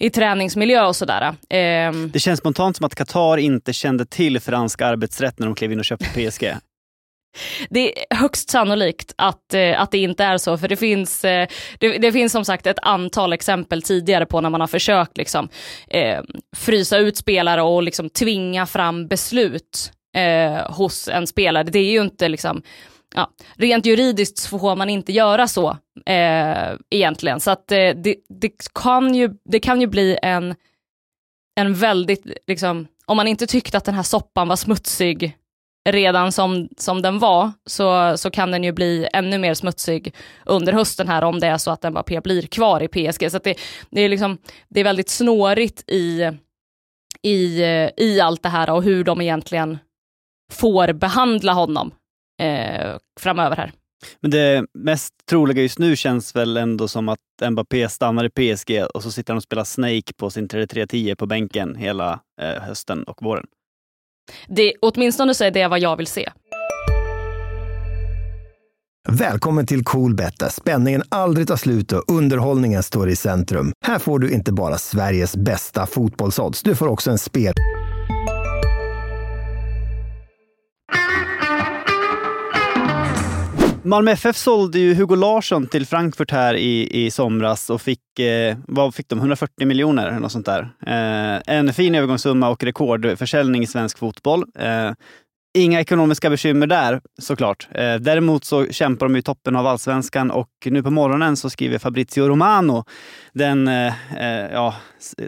i 0.00 0.10
träningsmiljö 0.10 0.86
och 0.86 0.96
sådär. 0.96 1.22
Eh, 1.50 1.92
Det 2.12 2.20
känns 2.20 2.40
spontant 2.40 2.76
som 2.76 2.86
att 2.86 2.94
Qatar 2.94 3.36
inte 3.36 3.72
kände 3.72 4.06
till 4.06 4.40
fransk 4.40 4.80
arbetsrätt 4.82 5.38
när 5.38 5.46
de 5.46 5.54
klev 5.54 5.72
in 5.72 5.78
och 5.78 5.84
köpte 5.84 6.06
PSG. 6.06 6.54
det 7.70 7.98
är 7.98 8.16
högst 8.16 8.50
sannolikt 8.50 9.14
att, 9.18 9.54
eh, 9.54 9.80
att 9.80 9.90
det 9.90 9.98
inte 9.98 10.24
är 10.24 10.38
så, 10.38 10.58
för 10.58 10.68
det 10.68 10.76
finns, 10.76 11.24
eh, 11.24 11.48
det, 11.78 11.98
det 11.98 12.12
finns 12.12 12.32
som 12.32 12.44
sagt 12.44 12.66
ett 12.66 12.78
antal 12.82 13.32
exempel 13.32 13.82
tidigare 13.82 14.26
på 14.26 14.40
när 14.40 14.50
man 14.50 14.60
har 14.60 14.68
försökt 14.68 15.16
liksom, 15.16 15.48
eh, 15.90 16.20
frysa 16.56 16.98
ut 16.98 17.16
spelare 17.16 17.62
och 17.62 17.82
liksom 17.82 18.10
tvinga 18.10 18.66
fram 18.66 19.06
beslut 19.08 19.92
eh, 20.16 20.72
hos 20.72 21.08
en 21.08 21.26
spelare. 21.26 21.64
Det 21.64 21.78
är 21.78 21.92
ju 21.92 22.00
inte 22.00 22.28
liksom, 22.28 22.62
ja, 23.14 23.30
rent 23.54 23.86
juridiskt 23.86 24.38
så 24.38 24.58
får 24.58 24.76
man 24.76 24.90
inte 24.90 25.12
göra 25.12 25.48
så 25.48 25.70
eh, 26.06 26.72
egentligen. 26.90 27.40
Så 27.40 27.50
att 27.50 27.72
eh, 27.72 27.90
det, 27.90 28.16
det, 28.40 28.52
kan 28.74 29.14
ju, 29.14 29.30
det 29.44 29.60
kan 29.60 29.80
ju 29.80 29.86
bli 29.86 30.18
en, 30.22 30.54
en 31.60 31.74
väldigt, 31.74 32.26
liksom, 32.46 32.86
om 33.06 33.16
man 33.16 33.26
inte 33.26 33.46
tyckte 33.46 33.76
att 33.76 33.84
den 33.84 33.94
här 33.94 34.02
soppan 34.02 34.48
var 34.48 34.56
smutsig 34.56 35.36
redan 35.88 36.32
som, 36.32 36.68
som 36.76 37.02
den 37.02 37.18
var, 37.18 37.52
så, 37.66 38.16
så 38.18 38.30
kan 38.30 38.50
den 38.50 38.64
ju 38.64 38.72
bli 38.72 39.08
ännu 39.12 39.38
mer 39.38 39.54
smutsig 39.54 40.14
under 40.46 40.72
hösten 40.72 41.08
här 41.08 41.22
om 41.22 41.40
det 41.40 41.46
är 41.46 41.58
så 41.58 41.70
att 41.70 41.92
Mbappé 41.92 42.20
blir 42.20 42.42
kvar 42.42 42.82
i 42.82 42.88
PSG. 42.88 43.30
Så 43.30 43.38
det, 43.38 43.58
det, 43.90 44.00
är 44.00 44.08
liksom, 44.08 44.38
det 44.68 44.80
är 44.80 44.84
väldigt 44.84 45.08
snårigt 45.08 45.90
i, 45.90 46.30
i, 47.22 47.62
eh, 47.62 47.90
i 47.96 48.20
allt 48.20 48.42
det 48.42 48.48
här 48.48 48.70
och 48.70 48.82
hur 48.82 49.04
de 49.04 49.20
egentligen 49.20 49.78
får 50.52 50.92
behandla 50.92 51.52
honom 51.52 51.92
eh, 52.40 52.96
framöver 53.20 53.56
här. 53.56 53.72
Men 54.20 54.30
det 54.30 54.64
mest 54.74 55.14
troliga 55.30 55.62
just 55.62 55.78
nu 55.78 55.96
känns 55.96 56.36
väl 56.36 56.56
ändå 56.56 56.88
som 56.88 57.08
att 57.08 57.18
Mbappé 57.50 57.88
stannar 57.88 58.24
i 58.24 58.54
PSG 58.54 58.84
och 58.94 59.02
så 59.02 59.10
sitter 59.10 59.32
han 59.32 59.36
och 59.36 59.42
spelar 59.42 59.64
Snake 59.64 60.12
på 60.16 60.30
sin 60.30 60.48
3310 60.48 61.14
på 61.14 61.26
bänken 61.26 61.74
hela 61.74 62.20
eh, 62.40 62.62
hösten 62.62 63.02
och 63.04 63.22
våren. 63.22 63.46
Det, 64.48 64.74
åtminstone 64.82 65.34
så 65.34 65.44
är 65.44 65.50
det 65.50 65.68
vad 65.68 65.80
jag 65.80 65.96
vill 65.96 66.06
se. 66.06 66.30
Välkommen 69.08 69.66
till 69.66 69.84
Coolbet 69.84 70.38
där 70.38 70.48
spänningen 70.48 71.02
aldrig 71.08 71.48
tar 71.48 71.56
slut 71.56 71.92
och 71.92 72.04
underhållningen 72.08 72.82
står 72.82 73.08
i 73.08 73.16
centrum. 73.16 73.72
Här 73.86 73.98
får 73.98 74.18
du 74.18 74.30
inte 74.32 74.52
bara 74.52 74.78
Sveriges 74.78 75.36
bästa 75.36 75.86
fotbollsodds, 75.86 76.62
du 76.62 76.74
får 76.74 76.86
också 76.86 77.10
en 77.10 77.18
spel... 77.18 77.54
Malmö 83.84 84.10
FF 84.10 84.36
sålde 84.36 84.78
ju 84.78 84.94
Hugo 84.94 85.14
Larsson 85.14 85.66
till 85.66 85.86
Frankfurt 85.86 86.30
här 86.30 86.54
i, 86.54 87.04
i 87.06 87.10
somras 87.10 87.70
och 87.70 87.82
fick, 87.82 88.18
eh, 88.18 88.56
vad 88.68 88.94
fick 88.94 89.08
de, 89.08 89.18
140 89.18 89.66
miljoner 89.66 90.08
eller 90.08 90.18
något 90.18 90.32
sånt 90.32 90.46
där. 90.46 90.70
Eh, 90.86 91.56
en 91.56 91.72
fin 91.72 91.94
övergångssumma 91.94 92.48
och 92.48 92.64
rekordförsäljning 92.64 93.62
i 93.62 93.66
svensk 93.66 93.98
fotboll. 93.98 94.44
Eh, 94.58 94.92
Inga 95.54 95.80
ekonomiska 95.80 96.30
bekymmer 96.30 96.66
där 96.66 97.00
såklart. 97.18 97.68
Eh, 97.70 97.94
däremot 97.94 98.44
så 98.44 98.66
kämpar 98.66 99.06
de 99.06 99.16
i 99.16 99.22
toppen 99.22 99.56
av 99.56 99.66
allsvenskan 99.66 100.30
och 100.30 100.48
nu 100.64 100.82
på 100.82 100.90
morgonen 100.90 101.36
så 101.36 101.50
skriver 101.50 101.78
Fabrizio 101.78 102.28
Romano, 102.28 102.84
den 103.32 103.68
eh, 103.68 103.94
eh 104.16 104.52
ja, 104.52 104.74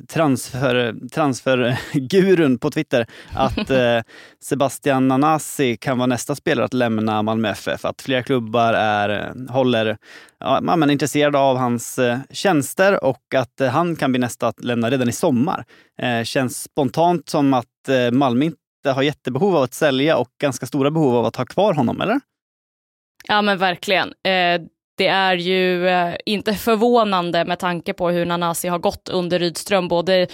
transfer, 0.09 0.95
transfergurun 1.13 2.59
på 2.59 2.71
Twitter, 2.71 3.07
att 3.35 3.71
eh, 3.71 4.01
Sebastian 4.43 5.09
Nanasi 5.09 5.77
kan 5.77 5.99
vara 5.99 6.07
nästa 6.07 6.35
spelare 6.35 6.65
att 6.65 6.75
lämna 6.75 7.23
Malmö 7.23 7.49
FF. 7.49 7.85
Att 7.85 8.03
flera 8.03 8.23
klubbar 8.23 8.73
är, 8.73 9.09
eh, 9.09 9.53
håller, 9.55 9.97
ja, 10.41 10.61
man 10.63 10.83
är 10.83 10.93
intresserade 10.93 11.39
av 11.39 11.57
hans 11.57 11.99
eh, 11.99 12.19
tjänster 12.31 13.05
och 13.05 13.35
att 13.37 13.71
han 13.73 13.97
kan 13.97 14.13
bli 14.13 14.19
nästa 14.19 14.49
att 14.49 14.65
lämna 14.65 14.91
redan 14.91 15.09
i 15.09 15.13
sommar. 15.13 15.65
känns 16.25 16.63
spontant 16.63 17.29
som 17.29 17.55
att 17.55 17.67
Malmö 18.13 18.51
jätte, 18.83 18.97
har 18.97 19.03
jättebehov 19.03 19.57
av 19.57 19.63
att 19.63 19.75
sälja 19.75 20.19
och 20.19 20.29
ganska 20.41 20.67
stora 20.67 20.91
behov 20.91 21.17
av 21.17 21.25
att 21.25 21.37
ha 21.37 21.45
kvar 21.45 21.75
honom, 21.75 22.01
eller? 22.01 22.21
Ja 23.29 23.43
men 23.43 23.59
verkligen. 23.59 24.09
Eh, 24.09 24.61
det 24.97 25.07
är 25.07 25.35
ju 25.37 25.89
eh, 25.89 26.15
inte 26.27 26.55
förvånande 26.55 27.45
med 27.45 27.59
tanke 27.59 27.93
på 27.93 28.11
hur 28.11 28.27
Nanasi 28.27 28.69
har 28.69 28.79
gått 28.79 29.09
under 29.09 29.39
Rydström, 29.39 29.89
både 29.89 30.27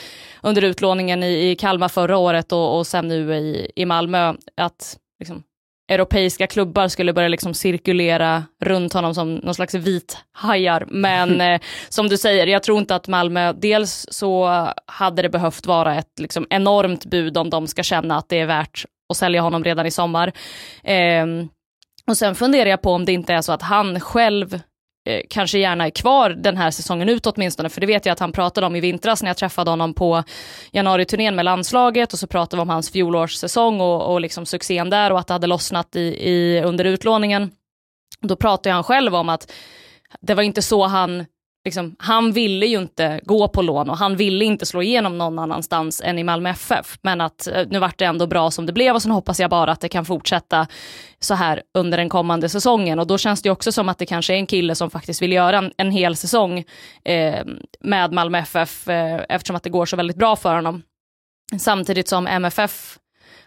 under 0.43 0.64
utlåningen 0.64 1.23
i, 1.23 1.50
i 1.50 1.57
Kalmar 1.57 1.88
förra 1.88 2.17
året 2.17 2.52
och, 2.52 2.78
och 2.78 2.87
sen 2.87 3.09
nu 3.09 3.35
i, 3.35 3.71
i 3.76 3.85
Malmö, 3.85 4.35
att 4.57 4.99
liksom, 5.19 5.43
europeiska 5.88 6.47
klubbar 6.47 6.88
skulle 6.88 7.12
börja 7.12 7.28
liksom 7.28 7.54
cirkulera 7.54 8.45
runt 8.64 8.92
honom 8.92 9.14
som 9.14 9.35
någon 9.35 9.54
slags 9.54 9.75
vithajar. 9.75 10.87
Men 10.88 11.40
eh, 11.40 11.61
som 11.88 12.09
du 12.09 12.16
säger, 12.16 12.47
jag 12.47 12.62
tror 12.62 12.78
inte 12.78 12.95
att 12.95 13.09
Malmö, 13.09 13.52
dels 13.52 14.07
så 14.11 14.66
hade 14.87 15.23
det 15.23 15.28
behövt 15.28 15.66
vara 15.66 15.95
ett 15.95 16.21
liksom, 16.21 16.47
enormt 16.50 17.04
bud 17.04 17.37
om 17.37 17.50
de 17.50 17.66
ska 17.66 17.83
känna 17.83 18.16
att 18.16 18.28
det 18.28 18.40
är 18.40 18.47
värt 18.47 18.85
att 19.11 19.16
sälja 19.16 19.40
honom 19.40 19.64
redan 19.64 19.87
i 19.87 19.90
sommar. 19.90 20.33
Eh, 20.85 21.26
och 22.07 22.16
sen 22.16 22.35
funderar 22.35 22.71
jag 22.71 22.83
på 22.83 22.92
om 22.92 23.04
det 23.04 23.12
inte 23.12 23.35
är 23.35 23.40
så 23.40 23.52
att 23.52 23.62
han 23.62 24.00
själv 24.00 24.61
Eh, 25.09 25.23
kanske 25.31 25.59
gärna 25.59 25.87
är 25.87 25.91
kvar 25.91 26.31
den 26.31 26.57
här 26.57 26.71
säsongen 26.71 27.09
ut 27.09 27.27
åtminstone, 27.27 27.69
för 27.69 27.81
det 27.81 27.87
vet 27.87 28.07
jag 28.07 28.12
att 28.12 28.19
han 28.19 28.33
pratade 28.33 28.67
om 28.67 28.77
i 28.77 28.81
vintras 28.81 29.23
när 29.23 29.31
jag 29.31 29.37
träffade 29.37 29.71
honom 29.71 29.95
på 29.95 30.25
januariturnén 30.73 31.37
med 31.37 31.45
landslaget 31.45 32.12
och 32.12 32.19
så 32.19 32.27
pratade 32.27 32.57
vi 32.57 32.62
om 32.62 32.69
hans 32.69 32.91
fjolårssäsong 32.91 33.81
och, 33.81 34.12
och 34.12 34.21
liksom 34.21 34.47
succén 34.47 34.91
där 34.91 35.12
och 35.12 35.19
att 35.19 35.27
det 35.27 35.33
hade 35.33 35.47
lossnat 35.47 35.97
i, 35.97 36.00
i, 36.31 36.62
under 36.62 36.85
utlåningen. 36.85 37.50
Då 38.21 38.37
pratade 38.37 38.75
han 38.75 38.85
själv 38.85 39.15
om 39.15 39.29
att 39.29 39.53
det 40.21 40.35
var 40.35 40.43
inte 40.43 40.62
så 40.62 40.87
han 40.87 41.25
Liksom, 41.68 41.96
han 41.98 42.32
ville 42.32 42.66
ju 42.66 42.78
inte 42.78 43.20
gå 43.22 43.48
på 43.48 43.62
lån 43.62 43.90
och 43.90 43.98
han 43.98 44.16
ville 44.16 44.44
inte 44.44 44.66
slå 44.66 44.82
igenom 44.82 45.18
någon 45.18 45.38
annanstans 45.38 46.02
än 46.04 46.18
i 46.18 46.25
Malmö 46.25 46.50
FF. 46.50 46.98
Men 47.02 47.20
att 47.20 47.46
eh, 47.46 47.66
nu 47.70 47.78
vart 47.78 47.98
det 47.98 48.04
ändå 48.04 48.26
bra 48.26 48.50
som 48.50 48.66
det 48.66 48.72
blev 48.72 48.94
och 48.94 49.02
sen 49.02 49.10
hoppas 49.10 49.40
jag 49.40 49.50
bara 49.50 49.72
att 49.72 49.80
det 49.80 49.88
kan 49.88 50.04
fortsätta 50.04 50.66
så 51.18 51.34
här 51.34 51.62
under 51.75 51.98
den 51.98 52.08
kommande 52.08 52.48
säsongen. 52.48 52.98
Och 52.98 53.06
då 53.06 53.18
känns 53.18 53.42
det 53.42 53.50
också 53.50 53.72
som 53.72 53.88
att 53.88 53.98
det 53.98 54.06
kanske 54.06 54.34
är 54.34 54.38
en 54.38 54.46
kille 54.46 54.75
som 54.75 54.90
faktiskt 54.90 55.22
vill 55.22 55.32
göra 55.32 55.58
en, 55.58 55.72
en 55.76 55.90
hel 55.90 56.16
säsong 56.16 56.64
eh, 57.04 57.44
med 57.80 58.12
Malmö 58.12 58.38
FF 58.38 58.88
eh, 58.88 59.20
eftersom 59.28 59.56
att 59.56 59.62
det 59.62 59.70
går 59.70 59.87
så 59.87 59.96
väldigt 59.96 60.16
bra 60.16 60.37
för 60.37 60.54
honom. 60.54 60.82
Samtidigt 61.58 62.08
som 62.08 62.26
MFF 62.26 62.98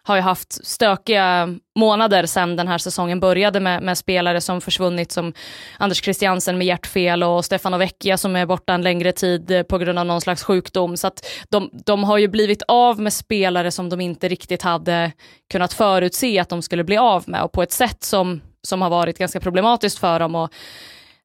har 0.04 0.16
ju 0.16 0.22
haft 0.22 0.66
stökiga 0.66 1.50
månader 1.80 2.26
sedan 2.26 2.56
den 2.56 2.68
här 2.68 2.78
säsongen 2.78 3.20
började 3.20 3.60
med, 3.60 3.84
med, 3.84 3.98
spelare 3.98 4.42
som 4.42 4.62
försvunnit 4.62 5.12
som 5.12 5.34
Anders 5.78 6.04
Christiansen 6.04 6.58
med 6.58 6.68
hjärtfel 6.68 7.24
och 7.24 7.46
Stefano 7.46 7.78
Vecchia 7.78 8.18
som 8.18 8.36
är 8.36 8.46
borta 8.46 8.74
en 8.74 8.82
längre 8.82 9.12
tid 9.12 9.52
eh, 9.52 9.64
på 9.64 9.78
grund 9.78 10.00
av 10.00 10.06
någon 10.06 10.22
slags 10.22 10.44
sjukdom. 10.44 10.98
Så 10.98 11.08
att 11.08 11.26
de, 11.50 11.70
de 11.86 12.04
har 12.04 12.18
ju 12.18 12.28
blivit 12.28 12.62
av 12.68 13.00
med 13.00 13.14
spelare 13.14 13.72
som 13.72 13.90
de 13.90 14.02
inte 14.02 14.28
riktigt 14.28 14.62
hade 14.62 15.12
kunnat 15.52 15.74
förutse 15.74 16.40
att 16.40 16.50
de 16.50 16.62
skulle 16.62 16.84
bli 16.84 16.98
av 16.98 17.24
med 17.28 17.44
och 17.44 17.52
på 17.52 17.64
ett 17.64 17.72
sätt 17.72 18.04
som, 18.04 18.42
som 18.64 18.82
har 18.82 18.90
varit 18.90 19.18
ganska 19.18 19.40
problematiskt 19.40 20.00
för 20.00 20.20
dem. 20.20 20.36
Och 20.36 20.54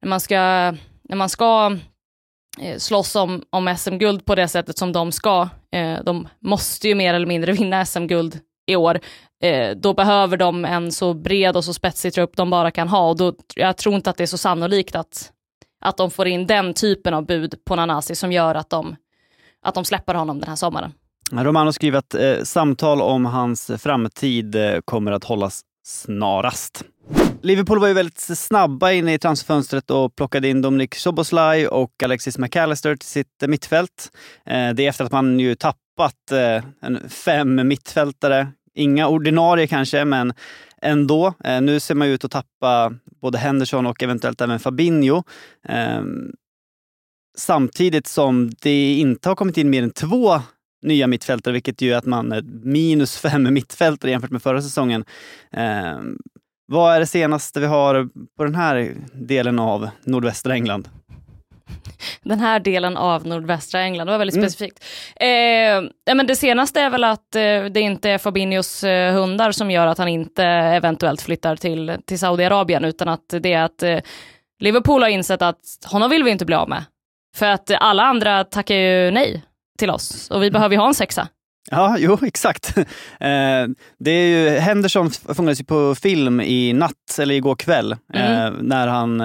när 0.02 0.08
man 0.08 0.20
ska, 0.20 0.36
när 1.08 1.16
man 1.16 1.28
ska 1.28 1.76
eh, 2.60 2.78
slåss 2.78 3.16
om, 3.16 3.42
om 3.50 3.76
SM-guld 3.78 4.24
på 4.24 4.34
det 4.34 4.48
sättet 4.48 4.78
som 4.78 4.92
de 4.92 5.12
ska. 5.12 5.48
Eh, 5.72 5.98
de 6.04 6.28
måste 6.40 6.88
ju 6.88 6.94
mer 6.94 7.14
eller 7.14 7.26
mindre 7.26 7.52
vinna 7.52 7.84
SM-guld 7.84 8.40
i 8.66 8.76
år, 8.76 9.00
eh, 9.42 9.76
då 9.76 9.94
behöver 9.94 10.36
de 10.36 10.64
en 10.64 10.92
så 10.92 11.14
bred 11.14 11.56
och 11.56 11.64
så 11.64 11.74
spetsig 11.74 12.12
trupp 12.14 12.36
de 12.36 12.50
bara 12.50 12.70
kan 12.70 12.88
ha 12.88 13.08
och 13.08 13.16
då, 13.16 13.34
jag 13.54 13.76
tror 13.76 13.94
inte 13.94 14.10
att 14.10 14.16
det 14.16 14.24
är 14.24 14.26
så 14.26 14.38
sannolikt 14.38 14.96
att, 14.96 15.32
att 15.80 15.96
de 15.96 16.10
får 16.10 16.26
in 16.26 16.46
den 16.46 16.74
typen 16.74 17.14
av 17.14 17.26
bud 17.26 17.54
på 17.64 17.76
Nanasi 17.76 18.14
som 18.14 18.32
gör 18.32 18.54
att 18.54 18.70
de, 18.70 18.96
att 19.62 19.74
de 19.74 19.84
släpper 19.84 20.14
honom 20.14 20.40
den 20.40 20.48
här 20.48 20.56
sommaren. 20.56 20.92
Romano 21.32 21.72
skriver 21.72 21.98
att 21.98 22.14
eh, 22.14 22.42
samtal 22.42 23.02
om 23.02 23.24
hans 23.24 23.70
framtid 23.78 24.54
eh, 24.54 24.78
kommer 24.84 25.12
att 25.12 25.24
hållas 25.24 25.60
snarast. 25.86 26.84
Liverpool 27.42 27.80
var 27.80 27.88
ju 27.88 27.94
väldigt 27.94 28.20
snabba 28.20 28.92
inne 28.92 29.14
i 29.14 29.18
transferfönstret 29.18 29.90
och 29.90 30.16
plockade 30.16 30.48
in 30.48 30.62
Dominic 30.62 30.94
Soboslaj 30.94 31.68
och 31.68 32.02
Alexis 32.04 32.38
McAllister 32.38 32.96
till 32.96 33.08
sitt 33.08 33.42
mittfält. 33.46 34.10
Eh, 34.46 34.70
det 34.70 34.84
är 34.84 34.88
efter 34.88 35.04
att 35.04 35.12
man 35.12 35.40
ju 35.40 35.54
tappat 35.96 36.32
eh, 36.32 36.64
en 36.80 37.08
fem 37.08 37.68
mittfältare. 37.68 38.48
Inga 38.74 39.08
ordinarie 39.08 39.66
kanske, 39.66 40.04
men 40.04 40.32
ändå. 40.82 41.34
Eh, 41.44 41.60
nu 41.60 41.80
ser 41.80 41.94
man 41.94 42.08
ut 42.08 42.24
att 42.24 42.30
tappa 42.30 42.94
både 43.20 43.38
Henderson 43.38 43.86
och 43.86 44.02
eventuellt 44.02 44.40
även 44.40 44.58
Fabinho. 44.58 45.22
Ehm, 45.68 46.32
samtidigt 47.36 48.06
som 48.06 48.50
det 48.62 48.94
inte 48.94 49.28
har 49.28 49.36
kommit 49.36 49.56
in 49.56 49.70
mer 49.70 49.82
än 49.82 49.90
två 49.90 50.40
nya 50.82 51.06
mittfältare, 51.06 51.52
vilket 51.52 51.80
ju 51.80 51.92
är 51.92 51.96
att 51.96 52.06
man 52.06 52.32
är 52.32 52.42
minus 52.42 53.18
fem 53.18 53.54
mittfältare 53.54 54.10
jämfört 54.10 54.30
med 54.30 54.42
förra 54.42 54.62
säsongen. 54.62 55.04
Ehm, 55.52 56.18
vad 56.68 56.94
är 56.94 57.00
det 57.00 57.06
senaste 57.06 57.60
vi 57.60 57.66
har 57.66 58.08
på 58.36 58.44
den 58.44 58.54
här 58.54 58.94
delen 59.12 59.58
av 59.58 59.88
nordvästra 60.04 60.54
England? 60.54 60.88
Den 62.22 62.40
här 62.40 62.60
delen 62.60 62.96
av 62.96 63.26
nordvästra 63.26 63.80
England, 63.80 64.06
det 64.06 64.10
var 64.10 64.18
väldigt 64.18 64.36
mm. 64.36 64.50
specifikt. 64.50 64.84
Eh, 65.16 66.14
men 66.14 66.26
det 66.26 66.36
senaste 66.36 66.80
är 66.80 66.90
väl 66.90 67.04
att 67.04 67.34
eh, 67.34 67.64
det 67.64 67.80
inte 67.80 68.10
är 68.10 68.18
Fabinhos 68.18 68.84
eh, 68.84 69.14
hundar 69.14 69.52
som 69.52 69.70
gör 69.70 69.86
att 69.86 69.98
han 69.98 70.08
inte 70.08 70.44
eventuellt 70.44 71.22
flyttar 71.22 71.56
till, 71.56 71.96
till 72.06 72.18
Saudiarabien, 72.18 72.84
utan 72.84 73.08
att 73.08 73.34
det 73.40 73.52
är 73.52 73.62
att 73.62 73.82
eh, 73.82 73.98
Liverpool 74.60 75.02
har 75.02 75.08
insett 75.08 75.42
att 75.42 75.58
honom 75.84 76.10
vill 76.10 76.24
vi 76.24 76.30
inte 76.30 76.44
bli 76.44 76.56
av 76.56 76.68
med. 76.68 76.84
För 77.36 77.46
att 77.46 77.70
alla 77.70 78.02
andra 78.02 78.44
tackar 78.44 78.74
ju 78.74 79.10
nej 79.10 79.42
till 79.78 79.90
oss 79.90 80.30
och 80.30 80.42
vi 80.42 80.50
behöver 80.50 80.74
ju 80.74 80.80
ha 80.80 80.88
en 80.88 80.94
sexa. 80.94 81.28
Ja, 81.70 81.96
jo 81.98 82.18
exakt. 82.22 82.78
Eh, 83.20 83.66
det 83.98 84.10
är 84.10 84.26
ju, 84.26 84.58
Henderson 84.58 85.10
fångades 85.10 85.60
ju 85.60 85.64
på 85.64 85.94
film 85.94 86.40
i 86.40 86.72
natt, 86.72 87.18
eller 87.18 87.34
igår 87.34 87.56
kväll, 87.56 87.96
mm. 88.14 88.32
eh, 88.32 88.52
när 88.60 88.86
han 88.86 89.20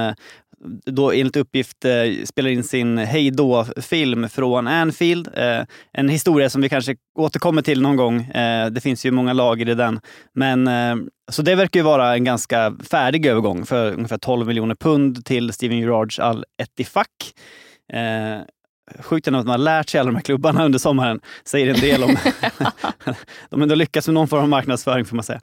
då 0.86 1.12
enligt 1.12 1.36
uppgift 1.36 1.86
eh, 1.86 2.24
spelar 2.26 2.50
in 2.50 2.64
sin 2.64 2.98
hejdå-film 2.98 4.30
från 4.30 4.68
Anfield. 4.68 5.30
Eh, 5.34 5.64
en 5.94 6.10
historia 6.10 6.50
som 6.50 6.62
vi 6.62 6.70
kanske 6.70 6.96
återkommer 7.20 7.62
till 7.62 7.82
någon 7.82 7.96
gång. 7.96 8.22
Eh, 8.22 8.70
det 8.70 8.82
finns 8.82 9.06
ju 9.06 9.12
många 9.12 9.34
lager 9.34 9.70
i 9.70 9.74
den. 9.74 10.00
Men, 10.34 10.68
eh, 10.68 10.96
så 11.32 11.42
det 11.42 11.56
verkar 11.56 11.80
ju 11.80 11.84
vara 11.84 12.14
en 12.14 12.24
ganska 12.24 12.76
färdig 12.90 13.26
övergång 13.26 13.66
för 13.66 13.94
ungefär 13.94 14.18
12 14.18 14.48
miljoner 14.48 14.76
pund 14.76 15.26
till 15.26 15.54
Steven 15.54 15.80
Gerrards 15.80 16.20
Al 16.20 16.46
Ettifaq. 16.62 17.08
Eh, 17.94 18.40
sjukt 19.00 19.28
att 19.28 19.34
man 19.34 19.48
har 19.48 19.58
lärt 19.58 19.90
sig 19.90 20.00
alla 20.00 20.08
de 20.08 20.16
här 20.16 20.24
klubbarna 20.24 20.66
under 20.66 20.80
sommaren. 20.80 21.20
Säger 21.46 21.74
en 21.74 21.80
del 21.80 22.04
om... 22.04 22.10
de 23.50 23.56
har 23.56 23.62
ändå 23.62 23.76
lyckats 23.76 24.08
med 24.08 24.14
någon 24.14 24.28
form 24.28 24.42
av 24.42 24.50
marknadsföring 24.50 25.06
får 25.06 25.16
man 25.16 25.24
säga. 25.24 25.42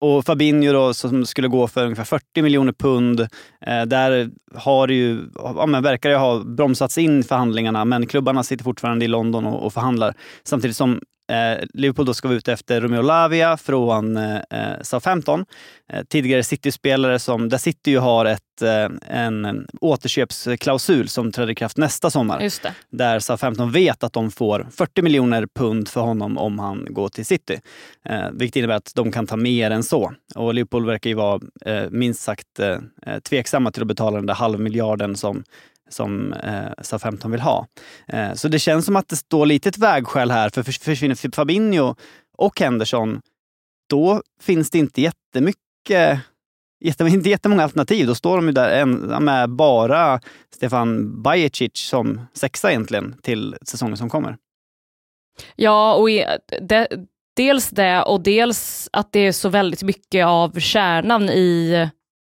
Och 0.00 0.24
Fabinho 0.24 0.72
då, 0.72 0.94
som 0.94 1.26
skulle 1.26 1.48
gå 1.48 1.68
för 1.68 1.84
ungefär 1.84 2.04
40 2.04 2.42
miljoner 2.42 2.72
pund. 2.72 3.20
Eh, 3.66 3.82
där 3.86 4.30
har 4.54 4.86
det 4.86 4.94
ju, 4.94 5.28
ja, 5.34 5.66
men 5.66 5.82
verkar 5.82 6.10
det 6.10 6.16
ha 6.16 6.38
bromsats 6.44 6.98
in 6.98 7.24
förhandlingarna, 7.24 7.84
men 7.84 8.06
klubbarna 8.06 8.42
sitter 8.42 8.64
fortfarande 8.64 9.04
i 9.04 9.08
London 9.08 9.46
och, 9.46 9.66
och 9.66 9.72
förhandlar. 9.72 10.14
Samtidigt 10.44 10.76
som 10.76 11.00
Eh, 11.28 11.64
Liverpool 11.74 12.06
då 12.06 12.14
ska 12.14 12.28
vara 12.28 12.38
ute 12.38 12.52
efter 12.52 12.80
Romeo 12.80 13.02
Lavia 13.02 13.56
från 13.56 14.16
eh, 14.16 14.40
Southampton. 14.82 15.44
Eh, 15.92 16.02
tidigare 16.04 16.42
City-spelare 16.42 17.18
som, 17.18 17.48
där 17.48 17.58
City 17.58 17.90
ju 17.90 17.98
har 17.98 18.24
ett, 18.24 18.62
eh, 18.62 18.88
en 19.08 19.66
återköpsklausul 19.80 21.08
som 21.08 21.32
träder 21.32 21.52
i 21.52 21.54
kraft 21.54 21.76
nästa 21.76 22.10
sommar. 22.10 22.40
Där 22.90 23.18
Southampton 23.18 23.72
vet 23.72 24.04
att 24.04 24.12
de 24.12 24.30
får 24.30 24.66
40 24.70 25.02
miljoner 25.02 25.46
pund 25.54 25.88
för 25.88 26.00
honom 26.00 26.38
om 26.38 26.58
han 26.58 26.86
går 26.90 27.08
till 27.08 27.26
City. 27.26 27.60
Eh, 28.08 28.30
vilket 28.32 28.56
innebär 28.56 28.74
att 28.74 28.92
de 28.94 29.12
kan 29.12 29.26
ta 29.26 29.36
mer 29.36 29.70
än 29.70 29.82
så. 29.82 30.12
Och 30.34 30.54
Liverpool 30.54 30.86
verkar 30.86 31.10
ju 31.10 31.16
vara 31.16 31.40
eh, 31.66 31.90
minst 31.90 32.22
sagt 32.22 32.60
eh, 32.60 32.78
tveksamma 33.28 33.70
till 33.70 33.82
att 33.82 33.88
betala 33.88 34.16
den 34.16 34.26
där 34.26 34.34
halvmiljarden 34.34 35.16
som 35.16 35.44
som 35.88 36.32
eh, 36.32 36.70
SA-15 36.82 37.30
vill 37.30 37.40
ha. 37.40 37.66
Eh, 38.08 38.32
så 38.34 38.48
det 38.48 38.58
känns 38.58 38.84
som 38.84 38.96
att 38.96 39.08
det 39.08 39.16
står 39.16 39.46
lite 39.46 39.68
ett 39.68 39.78
vägskäl 39.78 40.30
här, 40.30 40.48
för 40.48 40.62
försvinner 40.62 41.14
typ 41.14 41.34
Fabinho 41.34 41.94
och 42.38 42.60
Henderson, 42.60 43.20
då 43.90 44.22
finns 44.40 44.70
det 44.70 44.78
inte 44.78 45.00
jättemycket 45.00 46.20
inte 47.00 47.30
jättemånga 47.30 47.62
alternativ. 47.62 48.06
Då 48.06 48.14
står 48.14 48.36
de 48.36 48.46
ju 48.46 48.52
där 48.52 48.70
en, 48.70 48.92
med 49.24 49.50
bara 49.50 50.20
Stefan 50.54 51.22
Bajicic 51.22 51.72
som 51.74 52.20
sexa 52.34 52.70
egentligen 52.70 53.14
till 53.22 53.56
säsongen 53.62 53.96
som 53.96 54.10
kommer. 54.10 54.36
Ja, 55.56 55.94
och 55.94 56.08
det, 56.60 56.88
dels 57.36 57.70
det 57.70 58.02
och 58.02 58.20
dels 58.20 58.88
att 58.92 59.12
det 59.12 59.20
är 59.20 59.32
så 59.32 59.48
väldigt 59.48 59.82
mycket 59.82 60.26
av 60.26 60.60
kärnan 60.60 61.30
i 61.30 61.88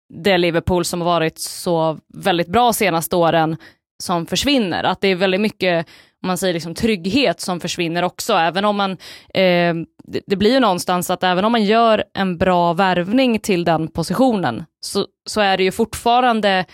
det 0.08 0.38
Liverpool 0.38 0.84
som 0.84 1.00
har 1.00 1.06
varit 1.06 1.38
så 1.38 1.98
väldigt 2.14 2.48
bra 2.48 2.72
senaste 2.72 3.16
åren 3.16 3.56
som 4.02 4.26
försvinner. 4.26 4.84
Att 4.84 5.00
det 5.00 5.08
är 5.08 5.16
väldigt 5.16 5.40
mycket, 5.40 5.86
om 6.22 6.26
man 6.26 6.38
säger 6.38 6.54
liksom 6.54 6.74
trygghet 6.74 7.40
som 7.40 7.60
försvinner 7.60 8.02
också, 8.02 8.32
även 8.32 8.64
om 8.64 8.76
man, 8.76 8.90
eh, 9.34 9.74
det, 10.04 10.20
det, 10.26 10.36
blir 10.36 10.52
ju 10.52 10.60
någonstans 10.60 11.10
att 11.10 11.22
även 11.22 11.44
om 11.44 11.52
man 11.52 11.64
gör 11.64 12.04
en 12.14 12.38
bra 12.38 12.72
värvning 12.72 13.38
till 13.38 13.64
den 13.64 13.88
positionen, 13.88 14.64
så, 14.80 15.06
så 15.28 15.40
är 15.40 15.56
det 15.56 15.64
ju 15.64 15.72
fortfarande, 15.72 16.64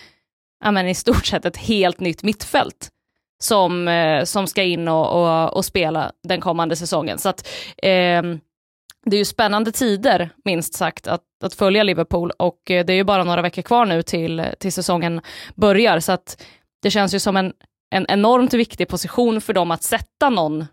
ja 0.64 0.70
men 0.70 0.88
i 0.88 0.94
stort 0.94 1.26
sett 1.26 1.44
ett 1.44 1.56
helt 1.56 2.00
nytt 2.00 2.22
mittfält 2.22 2.88
som, 3.42 3.88
eh, 3.88 4.24
som 4.24 4.46
ska 4.46 4.62
in 4.62 4.88
och, 4.88 5.22
och, 5.22 5.56
och, 5.56 5.64
spela 5.64 6.12
den 6.28 6.40
kommande 6.40 6.76
säsongen. 6.76 7.18
Så 7.18 7.28
att 7.28 7.48
eh, 7.82 8.22
det 9.06 9.16
är 9.16 9.18
ju 9.18 9.24
spännande 9.24 9.72
tider, 9.72 10.30
minst 10.44 10.74
sagt, 10.74 11.06
att, 11.06 11.22
att 11.44 11.54
följa 11.54 11.82
Liverpool. 11.82 12.30
Och 12.30 12.70
eh, 12.70 12.84
det 12.84 12.92
är 12.92 12.96
ju 12.96 13.04
bara 13.04 13.24
några 13.24 13.42
veckor 13.42 13.62
kvar 13.62 13.86
nu 13.86 14.02
till, 14.02 14.44
till 14.58 14.72
säsongen 14.72 15.20
börjar, 15.54 16.00
så 16.00 16.12
att 16.12 16.42
det 16.82 16.90
känns 16.90 17.14
ju 17.14 17.18
som 17.18 17.36
en, 17.36 17.52
en 17.90 18.06
enormt 18.08 18.54
viktig 18.54 18.88
position 18.88 19.40
för 19.40 19.52
dem 19.52 19.70
att 19.70 19.82
sätta 19.82 20.30
någon 20.30 20.66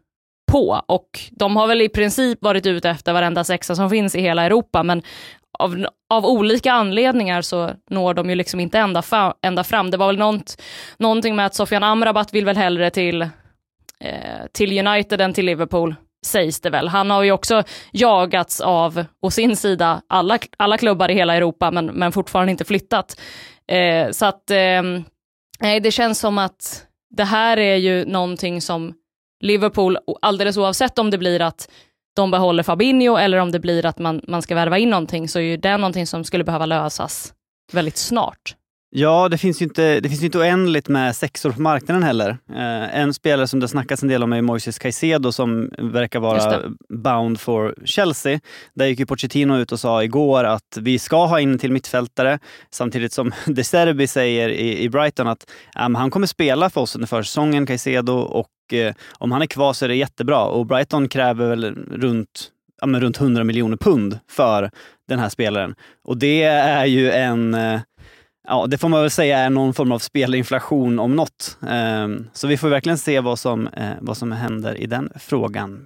på. 0.52 0.82
Och 0.88 1.20
de 1.32 1.56
har 1.56 1.68
väl 1.68 1.82
i 1.82 1.90
princip 1.90 2.42
varit 2.42 2.66
ute 2.66 2.90
efter 2.90 3.14
varenda 3.14 3.44
sexa 3.44 3.76
som 3.76 3.90
finns 3.90 4.16
i 4.16 4.22
hela 4.22 4.44
Europa, 4.44 4.84
men 4.84 5.04
av, 5.60 5.88
av 6.10 6.26
olika 6.26 6.72
anledningar 6.72 7.42
så 7.42 7.72
når 7.90 8.14
de 8.14 8.30
ju 8.30 8.36
liksom 8.36 8.60
inte 8.60 8.80
ända, 8.80 9.02
fa, 9.02 9.34
ända 9.42 9.64
fram. 9.64 9.92
Det 9.92 9.98
var 9.98 10.08
väl 10.08 10.18
något, 10.18 10.62
någonting 10.98 11.36
med 11.36 11.46
att 11.46 11.56
Sofian 11.56 11.84
Amrabat 11.84 12.34
vill 12.34 12.46
väl 12.46 12.58
hellre 12.58 12.90
till, 12.90 13.22
eh, 14.00 14.46
till 14.52 14.88
United 14.88 15.22
än 15.22 15.34
till 15.34 15.46
Liverpool 15.46 15.96
sägs 16.26 16.62
det 16.62 16.70
väl. 16.70 16.88
Han 16.88 17.10
har 17.10 17.24
ju 17.24 17.32
också 17.32 17.64
jagats 17.92 18.62
av, 18.62 19.06
å 19.22 19.32
sin 19.32 19.56
sida, 19.56 20.02
alla, 20.08 20.40
alla 20.58 20.78
klubbar 20.78 21.12
i 21.12 21.14
hela 21.14 21.36
Europa, 21.36 21.72
men, 21.72 21.86
men 21.86 22.12
fortfarande 22.12 22.52
inte 22.52 22.66
flyttat. 22.66 23.20
Eh, 23.68 24.12
så 24.12 24.26
att 24.26 24.52
eh, 24.52 24.84
det 25.82 25.92
känns 25.92 26.20
som 26.20 26.38
att 26.38 26.86
det 27.10 27.24
här 27.24 27.60
är 27.60 27.76
ju 27.76 28.06
någonting 28.06 28.62
som 28.62 28.94
Liverpool, 29.42 29.98
alldeles 30.22 30.58
oavsett 30.58 31.00
om 31.00 31.10
det 31.10 31.18
blir 31.18 31.42
att 31.42 31.70
de 32.16 32.32
behåller 32.32 32.64
Fabinho 32.64 33.18
eller 33.18 33.38
om 33.38 33.52
det 33.52 33.60
blir 33.60 33.86
att 33.86 34.00
man, 34.00 34.22
man 34.28 34.42
ska 34.42 34.56
värva 34.56 34.78
in 34.78 34.90
någonting, 34.90 35.28
så 35.28 35.40
är 35.40 35.44
ju 35.44 35.58
det 35.58 35.78
någonting 35.78 36.08
som 36.08 36.24
skulle 36.24 36.44
behöva 36.44 36.66
lösas 36.66 37.34
väldigt 37.72 37.98
snart. 37.98 38.56
Ja, 38.92 39.30
det 39.30 39.38
finns 39.38 39.62
ju 39.62 39.64
inte, 39.64 40.00
det 40.00 40.10
finns 40.10 40.24
inte 40.24 40.38
oändligt 40.38 40.88
med 40.88 41.16
sexor 41.16 41.52
på 41.52 41.62
marknaden 41.62 42.04
heller. 42.04 42.30
Eh, 42.50 43.00
en 43.00 43.14
spelare 43.14 43.48
som 43.48 43.60
det 43.60 43.68
snackats 43.68 44.04
en 44.04 44.10
del 44.10 44.24
om 44.24 44.34
är 44.34 44.42
Moises 44.42 44.80
Caicedo 44.80 45.32
som 45.32 45.72
verkar 45.78 46.20
vara 46.20 46.62
bound 46.90 47.40
for 47.40 47.76
Chelsea. 47.86 48.40
Där 48.74 48.86
gick 48.86 49.00
ju 49.00 49.06
Pochettino 49.06 49.58
ut 49.58 49.72
och 49.72 49.80
sa 49.80 50.04
igår 50.04 50.44
att 50.44 50.78
vi 50.82 51.00
ska 51.00 51.26
ha 51.26 51.40
in 51.40 51.60
till 51.60 51.72
mittfältare 51.72 52.40
samtidigt 52.72 53.14
som 53.14 53.32
De 53.46 53.64
Serbi 53.64 54.08
säger 54.08 54.50
i, 54.50 54.84
i 54.84 54.90
Brighton 54.90 55.28
att 55.28 55.52
um, 55.86 55.96
han 55.96 56.12
kommer 56.12 56.28
spela 56.28 56.70
för 56.70 56.82
oss 56.82 56.96
under 56.96 57.08
försäsongen, 57.08 57.66
Caicedo, 57.66 58.14
och 58.14 58.74
eh, 58.74 58.94
om 59.18 59.32
han 59.32 59.42
är 59.42 59.46
kvar 59.46 59.74
så 59.74 59.86
är 59.86 59.90
det 59.90 59.96
jättebra. 59.96 60.44
Och 60.44 60.66
Brighton 60.66 61.10
kräver 61.10 61.50
väl 61.50 61.76
runt 61.92 62.52
ja, 62.82 62.88
men 62.88 63.02
runt 63.02 63.22
100 63.22 63.44
miljoner 63.44 63.78
pund 63.78 64.20
för 64.30 64.72
den 65.08 65.20
här 65.20 65.30
spelaren. 65.30 65.76
Och 66.04 66.18
det 66.18 66.44
är 66.44 66.86
ju 66.86 67.12
en 67.12 67.54
eh, 67.54 67.82
ja, 68.50 68.68
det 68.68 68.78
får 68.78 68.90
man 68.90 69.02
väl 69.02 69.12
säga 69.12 69.38
är 69.38 69.50
någon 69.50 69.74
form 69.74 69.92
av 69.92 70.00
spelinflation 70.00 71.00
om 71.00 71.16
något. 71.16 71.58
Ehm, 71.68 72.28
så 72.34 72.48
vi 72.48 72.58
får 72.58 72.70
verkligen 72.70 72.98
se 72.98 73.20
vad 73.20 73.40
som, 73.40 73.68
eh, 73.68 73.92
vad 74.02 74.18
som 74.18 74.32
händer 74.32 74.76
i 74.76 74.86
den 74.86 75.10
frågan. 75.16 75.86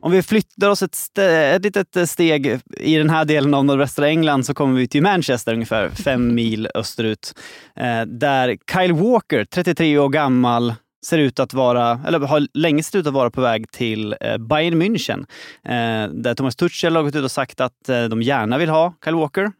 Om 0.00 0.12
vi 0.12 0.22
flyttar 0.22 0.68
oss 0.68 0.82
ett, 0.82 1.18
ett 1.18 1.64
litet 1.64 2.10
steg 2.10 2.60
i 2.78 2.96
den 2.96 3.10
här 3.10 3.24
delen 3.24 3.54
av 3.54 3.64
nordvästra 3.64 4.08
England 4.08 4.46
så 4.46 4.54
kommer 4.54 4.78
vi 4.78 4.88
till 4.88 5.02
Manchester 5.02 5.52
ungefär 5.52 5.88
fem 5.88 6.34
mil 6.34 6.68
österut. 6.74 7.34
Eh, 7.76 8.02
där 8.02 8.56
Kyle 8.72 8.92
Walker, 8.92 9.44
33 9.44 9.98
år 9.98 10.08
gammal, 10.08 10.74
ser 11.06 11.18
ut 11.18 11.40
att 11.40 11.54
vara, 11.54 12.00
eller 12.06 12.18
har 12.18 12.46
länge 12.54 12.82
sett 12.82 12.94
ut 12.94 13.06
att 13.06 13.12
vara 13.12 13.30
på 13.30 13.40
väg 13.40 13.70
till 13.70 14.16
eh, 14.20 14.38
Bayern 14.38 14.82
München. 14.82 15.26
där 16.22 16.34
Thomas 16.34 16.56
Tuchel 16.56 16.96
har 16.96 17.02
gått 17.02 17.16
ut 17.16 17.24
och 17.24 17.30
sagt 17.30 17.60
att 17.60 17.84
de 18.10 18.22
gärna 18.22 18.58
vill 18.58 18.68
ha 18.68 18.94
Kyle 19.04 19.14
Walker. 19.14 19.52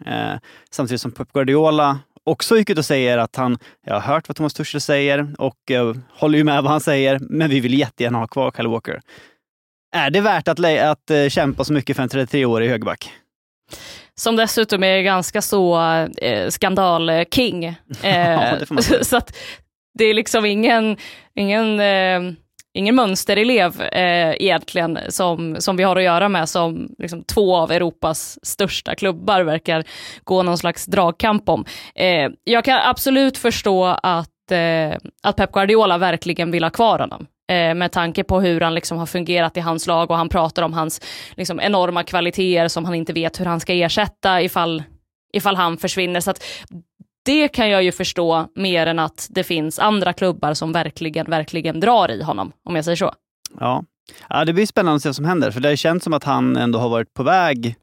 samtidigt 0.71 1.01
som 1.01 1.13
Pep 1.13 1.33
Guardiola 1.33 1.99
också 2.31 2.59
gick 2.59 2.71
ut 2.71 2.79
och 2.79 2.85
säger 2.85 3.19
att 3.19 3.37
han, 3.37 3.59
jag 3.87 3.95
har 3.95 4.01
hört 4.01 4.29
vad 4.29 4.37
Thomas 4.37 4.55
Tuchel 4.55 4.81
säger 4.81 5.35
och 5.39 5.71
uh, 5.71 5.95
håller 6.11 6.39
ju 6.39 6.45
med 6.45 6.63
vad 6.63 6.73
han 6.73 6.81
säger, 6.81 7.19
men 7.21 7.51
vi 7.51 7.61
vill 7.61 7.79
jättegärna 7.79 8.19
ha 8.19 8.27
kvar 8.27 8.53
Kyle 8.57 8.69
Walker. 8.69 9.01
Är 9.97 10.11
det 10.11 10.21
värt 10.21 10.49
att, 10.49 10.61
att 10.65 11.11
uh, 11.11 11.29
kämpa 11.29 11.65
så 11.65 11.73
mycket 11.73 11.97
för 11.97 12.03
en 12.03 12.09
33-årig 12.09 12.69
högerback? 12.69 13.13
Som 14.15 14.37
dessutom 14.37 14.85
är 14.85 15.03
ganska 15.03 15.43
så 15.43 15.81
eh, 16.19 16.49
skandal-king. 16.49 17.65
Eh, 18.03 18.31
ja, 18.31 18.59
så 19.03 19.17
att 19.17 19.37
det 19.99 20.05
är 20.05 20.15
liksom 20.15 20.45
ingen, 20.45 20.97
ingen 21.35 21.81
eh, 21.81 22.35
ingen 22.75 22.95
mönsterelev 22.95 23.83
eh, 23.83 24.35
egentligen 24.39 24.99
som, 25.09 25.57
som 25.59 25.77
vi 25.77 25.83
har 25.83 25.97
att 25.97 26.03
göra 26.03 26.29
med 26.29 26.49
som 26.49 26.89
liksom, 26.99 27.25
två 27.25 27.57
av 27.57 27.73
Europas 27.73 28.39
största 28.43 28.95
klubbar 28.95 29.41
verkar 29.41 29.85
gå 30.25 30.43
någon 30.43 30.59
slags 30.59 30.87
dragkamp 30.87 31.49
om. 31.49 31.65
Eh, 31.95 32.31
jag 32.45 32.65
kan 32.65 32.81
absolut 32.85 33.39
förstå 33.39 33.85
att, 33.85 34.51
eh, 34.51 34.99
att 35.23 35.37
Pep 35.37 35.53
Guardiola 35.53 35.99
verkligen 35.99 36.51
vill 36.51 36.65
ha 36.65 36.71
kvar 36.71 36.99
honom 36.99 37.27
eh, 37.53 37.75
med 37.75 37.93
tanke 37.93 38.25
på 38.25 38.41
hur 38.41 38.61
han 38.61 38.75
liksom 38.75 38.99
har 38.99 39.07
fungerat 39.07 39.57
i 39.57 39.61
hans 39.61 39.87
lag 39.87 40.11
och 40.11 40.17
han 40.17 40.29
pratar 40.29 40.63
om 40.63 40.73
hans 40.73 41.01
liksom, 41.37 41.61
enorma 41.61 42.03
kvaliteter 42.03 42.69
som 42.69 42.85
han 42.85 42.95
inte 42.95 43.13
vet 43.13 43.41
hur 43.41 43.45
han 43.45 43.61
ska 43.61 43.73
ersätta 43.73 44.43
ifall, 44.43 44.83
ifall 45.33 45.57
han 45.57 45.77
försvinner. 45.77 46.21
Så 46.21 46.31
att 46.31 46.45
det 47.31 47.49
kan 47.49 47.71
jag 47.71 47.83
ju 47.83 47.93
förstå 47.93 48.49
mer 48.55 48.87
än 48.87 48.99
att 48.99 49.29
det 49.31 49.45
finns 49.45 49.79
andra 49.79 50.13
klubbar 50.13 50.55
som 50.55 50.73
verkligen, 50.73 51.31
verkligen 51.31 51.81
drar 51.81 52.11
i 52.11 52.23
honom, 52.23 52.53
om 52.65 52.77
jag 52.77 52.85
säger 52.85 52.97
så. 52.97 53.13
Ja, 53.61 53.85
ja 54.29 54.45
det 54.45 54.53
blir 54.53 54.67
spännande 54.67 54.97
att 54.97 55.03
se 55.03 55.09
vad 55.09 55.17
som 55.17 55.25
händer, 55.25 55.51
för 55.51 55.61
det 55.61 55.77
känns 55.77 56.05
som 56.05 56.13
att 56.13 56.25
han 56.25 56.57
ändå 56.57 56.79
har 56.79 56.89
varit 56.89 57.15
på 57.15 57.23
väg 57.23 57.75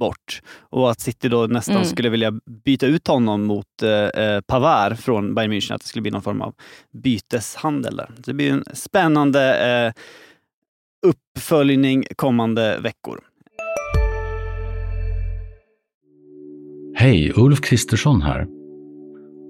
bort 0.00 0.42
och 0.60 0.90
att 0.90 1.00
City 1.00 1.28
då 1.28 1.46
nästan 1.46 1.76
mm. 1.76 1.88
skulle 1.88 2.08
vilja 2.08 2.32
byta 2.64 2.86
ut 2.86 3.08
honom 3.08 3.44
mot 3.44 3.82
eh, 3.82 3.90
eh, 3.90 4.40
Pavard 4.40 4.98
från 4.98 5.34
Bayern 5.34 5.52
München, 5.52 5.74
att 5.74 5.80
det 5.80 5.86
skulle 5.86 6.02
bli 6.02 6.10
någon 6.10 6.22
form 6.22 6.42
av 6.42 6.54
byteshandel 7.02 7.96
där. 7.96 8.10
Det 8.16 8.34
blir 8.34 8.52
en 8.52 8.64
spännande 8.72 9.68
eh, 9.68 9.92
uppföljning 11.06 12.04
kommande 12.16 12.78
veckor. 12.80 13.20
Hej, 16.94 17.32
Ulf 17.36 17.60
Kristersson 17.60 18.22
här. 18.22 18.57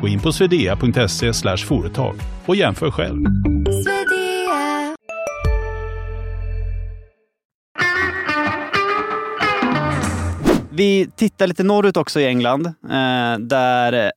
Gå 0.00 0.08
in 0.08 0.20
på 0.20 0.32
swedea.se 0.32 1.56
företag 1.56 2.14
och 2.46 2.56
jämför 2.56 2.90
själv. 2.90 3.24
Vi 10.70 11.10
tittar 11.16 11.46
lite 11.46 11.62
norrut 11.62 11.96
också 11.96 12.20
i 12.20 12.26
England, 12.26 12.66
eh, 12.66 13.38
där 13.38 13.92
eh, 13.92 14.10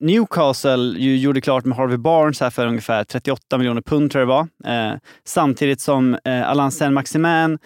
Newcastle 0.00 0.98
ju 0.98 1.16
gjorde 1.16 1.40
klart 1.40 1.64
med 1.64 1.76
Harvey 1.76 1.96
Barnes 1.96 2.40
här 2.40 2.50
för 2.50 2.66
ungefär 2.66 3.04
38 3.04 3.58
miljoner 3.58 3.82
pund 3.82 4.10
tror 4.10 4.20
jag 4.20 4.28
det 4.28 4.34
var. 4.62 4.92
Eh, 4.92 4.98
samtidigt 5.24 5.80
som 5.80 6.18
eh, 6.24 6.48
Alain 6.50 6.70
Saint-Maximin 6.70 7.58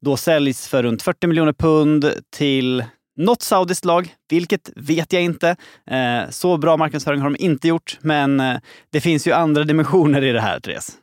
då 0.00 0.16
säljs 0.16 0.68
för 0.68 0.82
runt 0.82 1.02
40 1.02 1.26
miljoner 1.26 1.52
pund 1.52 2.12
till 2.36 2.84
något 3.18 3.42
saudiskt 3.42 3.84
lag, 3.84 4.14
vilket 4.30 4.70
vet 4.76 5.12
jag 5.12 5.22
inte. 5.22 5.56
Eh, 5.90 6.30
så 6.30 6.56
bra 6.56 6.76
marknadsföring 6.76 7.20
har 7.20 7.30
de 7.30 7.36
inte 7.44 7.68
gjort, 7.68 7.98
men 8.00 8.40
eh, 8.40 8.56
det 8.92 9.00
finns 9.00 9.26
ju 9.26 9.32
andra 9.32 9.64
dimensioner 9.64 10.24
i 10.24 10.32
det 10.32 10.40
här, 10.40 10.60
Therese. 10.60 10.98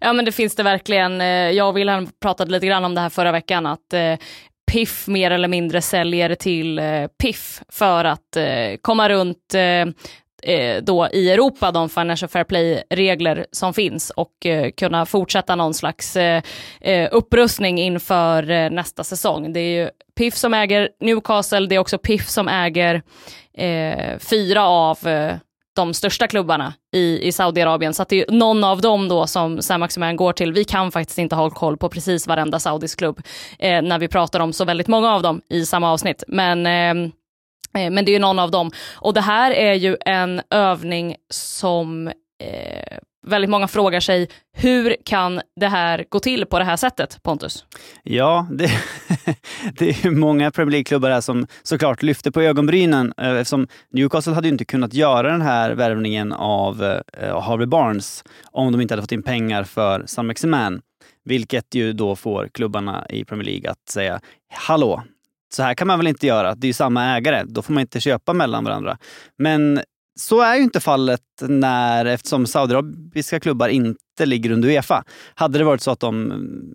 Ja 0.00 0.12
men 0.12 0.24
det 0.24 0.32
finns 0.32 0.54
det 0.54 0.62
verkligen. 0.62 1.20
Eh, 1.20 1.26
jag 1.26 1.68
och 1.68 1.76
Wilhelm 1.76 2.08
pratade 2.22 2.50
lite 2.50 2.66
grann 2.66 2.84
om 2.84 2.94
det 2.94 3.00
här 3.00 3.08
förra 3.08 3.32
veckan, 3.32 3.66
att 3.66 3.92
eh, 3.92 4.16
Piff 4.72 5.08
mer 5.08 5.30
eller 5.30 5.48
mindre 5.48 5.82
säljer 5.82 6.34
till 6.34 6.78
eh, 6.78 7.06
Piff 7.22 7.62
för 7.68 8.04
att 8.04 8.36
komma 8.82 9.08
runt 9.08 9.54
eh, 10.44 10.82
då 10.82 11.08
i 11.12 11.30
Europa 11.30 11.70
de 11.70 11.88
Financial 11.88 12.28
Fair 12.28 12.44
Play-regler 12.44 13.46
som 13.52 13.74
finns 13.74 14.10
och 14.10 14.46
eh, 14.46 14.70
kunna 14.70 15.06
fortsätta 15.06 15.56
någon 15.56 15.74
slags 15.74 16.16
eh, 16.16 16.42
eh, 16.80 17.08
upprustning 17.12 17.78
inför 17.80 18.50
eh, 18.50 18.70
nästa 18.70 19.04
säsong. 19.04 19.52
Det 19.52 19.60
är 19.60 19.82
ju 19.82 19.90
Piff 20.16 20.34
som 20.34 20.54
äger 20.54 20.88
Newcastle, 21.00 21.66
det 21.66 21.74
är 21.74 21.78
också 21.78 21.98
Piff 21.98 22.28
som 22.28 22.48
äger 22.48 23.02
eh, 23.58 24.18
fyra 24.18 24.68
av 24.68 25.06
eh, 25.06 25.34
de 25.76 25.94
största 25.94 26.26
klubbarna 26.26 26.74
i, 26.92 27.28
i 27.28 27.32
Saudiarabien. 27.32 27.94
Så 27.94 28.02
att 28.02 28.08
det 28.08 28.20
är 28.20 28.32
någon 28.32 28.64
av 28.64 28.80
dem 28.80 29.08
då 29.08 29.26
som 29.26 29.62
Sam 29.62 29.80
Maximan 29.80 30.16
går 30.16 30.32
till. 30.32 30.52
Vi 30.52 30.64
kan 30.64 30.92
faktiskt 30.92 31.18
inte 31.18 31.36
ha 31.36 31.50
koll 31.50 31.76
på 31.76 31.88
precis 31.88 32.26
varenda 32.26 32.58
saudisk 32.58 32.98
klubb 32.98 33.20
eh, 33.58 33.82
när 33.82 33.98
vi 33.98 34.08
pratar 34.08 34.40
om 34.40 34.52
så 34.52 34.64
väldigt 34.64 34.88
många 34.88 35.14
av 35.14 35.22
dem 35.22 35.40
i 35.50 35.66
samma 35.66 35.92
avsnitt. 35.92 36.24
Men 36.28 36.66
Eh, 36.66 37.10
Eh, 37.78 37.90
men 37.90 38.04
det 38.04 38.14
är 38.14 38.20
någon 38.20 38.38
av 38.38 38.50
dem. 38.50 38.70
Och 38.94 39.14
det 39.14 39.20
här 39.20 39.50
är 39.50 39.74
ju 39.74 39.96
en 40.00 40.40
övning 40.50 41.16
som 41.30 42.08
eh, 42.42 42.98
väldigt 43.26 43.50
många 43.50 43.68
frågar 43.68 44.00
sig, 44.00 44.28
hur 44.52 44.96
kan 45.04 45.40
det 45.60 45.68
här 45.68 46.04
gå 46.08 46.20
till 46.20 46.46
på 46.46 46.58
det 46.58 46.64
här 46.64 46.76
sättet, 46.76 47.22
Pontus? 47.22 47.64
Ja, 48.02 48.46
det, 48.50 48.70
det 49.78 50.04
är 50.04 50.10
många 50.10 50.50
Premier 50.50 50.70
League-klubbar 50.70 51.10
här 51.10 51.20
som 51.20 51.46
såklart 51.62 52.02
lyfter 52.02 52.30
på 52.30 52.40
ögonbrynen 52.40 53.12
eh, 53.18 53.30
eftersom 53.30 53.68
Newcastle 53.90 54.32
hade 54.32 54.48
ju 54.48 54.52
inte 54.52 54.64
kunnat 54.64 54.94
göra 54.94 55.30
den 55.30 55.42
här 55.42 55.70
värvningen 55.70 56.32
av 56.32 56.84
eh, 57.12 57.42
Harvey 57.42 57.66
Barnes 57.66 58.24
om 58.44 58.72
de 58.72 58.80
inte 58.80 58.94
hade 58.94 59.02
fått 59.02 59.12
in 59.12 59.22
pengar 59.22 59.64
för 59.64 60.06
Sam 60.06 60.26
Maximan. 60.26 60.80
Vilket 61.24 61.74
ju 61.74 61.92
då 61.92 62.16
får 62.16 62.48
klubbarna 62.48 63.06
i 63.08 63.24
Premier 63.24 63.46
League 63.46 63.70
att 63.70 63.88
säga, 63.88 64.20
hallå, 64.54 65.02
så 65.54 65.62
här 65.62 65.74
kan 65.74 65.86
man 65.86 65.98
väl 65.98 66.06
inte 66.06 66.26
göra? 66.26 66.54
Det 66.54 66.66
är 66.66 66.68
ju 66.68 66.72
samma 66.72 67.16
ägare. 67.16 67.44
Då 67.46 67.62
får 67.62 67.72
man 67.72 67.80
inte 67.80 68.00
köpa 68.00 68.32
mellan 68.32 68.64
varandra. 68.64 68.98
Men 69.38 69.80
så 70.16 70.40
är 70.40 70.56
ju 70.56 70.62
inte 70.62 70.80
fallet 70.80 71.20
när, 71.40 72.04
eftersom 72.04 72.46
saudiarabiska 72.46 73.40
klubbar 73.40 73.68
inte 73.68 73.98
ligger 74.24 74.50
under 74.50 74.68
Uefa. 74.68 75.04
Hade 75.34 75.58
det 75.58 75.64
varit 75.64 75.80
så 75.80 75.90
att, 75.90 76.00
de, 76.00 76.72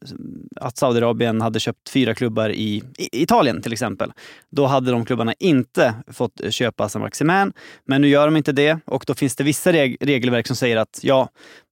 att 0.56 0.78
Saudiarabien 0.78 1.42
hade 1.42 1.60
köpt 1.60 1.90
fyra 1.90 2.16
klubbar 2.16 2.50
i, 2.50 2.84
i, 2.98 3.24
Italien 3.24 3.62
till 3.62 3.74
exempel, 3.74 4.12
då 4.52 4.66
hade 4.66 4.92
de 4.92 5.06
klubbarna 5.06 5.34
inte 5.40 5.94
fått 6.08 6.42
köpa 6.50 6.90
San 6.90 7.02
Maximain. 7.02 7.54
Men 7.86 8.02
nu 8.02 8.08
gör 8.08 8.28
de 8.28 8.38
inte 8.38 8.52
det 8.52 8.80
och 8.86 9.04
då 9.08 9.14
finns 9.14 9.36
det 9.36 9.44
vissa 9.44 9.72
reg 9.72 9.98
regelverk 10.02 10.48
som 10.48 10.56
säger 10.56 10.78
att 10.78 11.00
ja, 11.02 11.30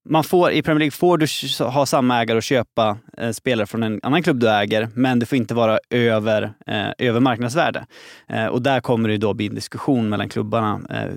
man 0.10 0.24
får, 0.24 0.52
I 0.52 0.62
Premier 0.62 0.80
League 0.80 0.91
får 0.91 1.17
du 1.17 1.28
ha 1.63 1.86
samma 1.86 2.22
ägare 2.22 2.38
och 2.38 2.43
köpa 2.43 2.98
eh, 3.17 3.32
spelare 3.32 3.67
från 3.67 3.84
en 3.84 4.00
annan 4.04 4.24
klubb 4.24 4.39
du 4.39 4.50
äger, 4.50 4.89
men 4.93 5.20
det 5.20 5.26
får 5.26 5.38
inte 5.38 5.54
vara 5.54 5.80
över, 5.89 6.54
eh, 6.67 6.89
över 6.98 7.20
marknadsvärde. 7.20 7.86
Eh, 8.30 8.46
och 8.46 8.62
där 8.62 8.80
kommer 8.80 9.10
det 9.10 9.17
då 9.17 9.34
bli 9.34 9.48
en 9.48 9.56
diskussion 9.56 10.10
mellan 10.10 10.30
klubbarna. 10.30 10.82
Eh, 10.89 11.12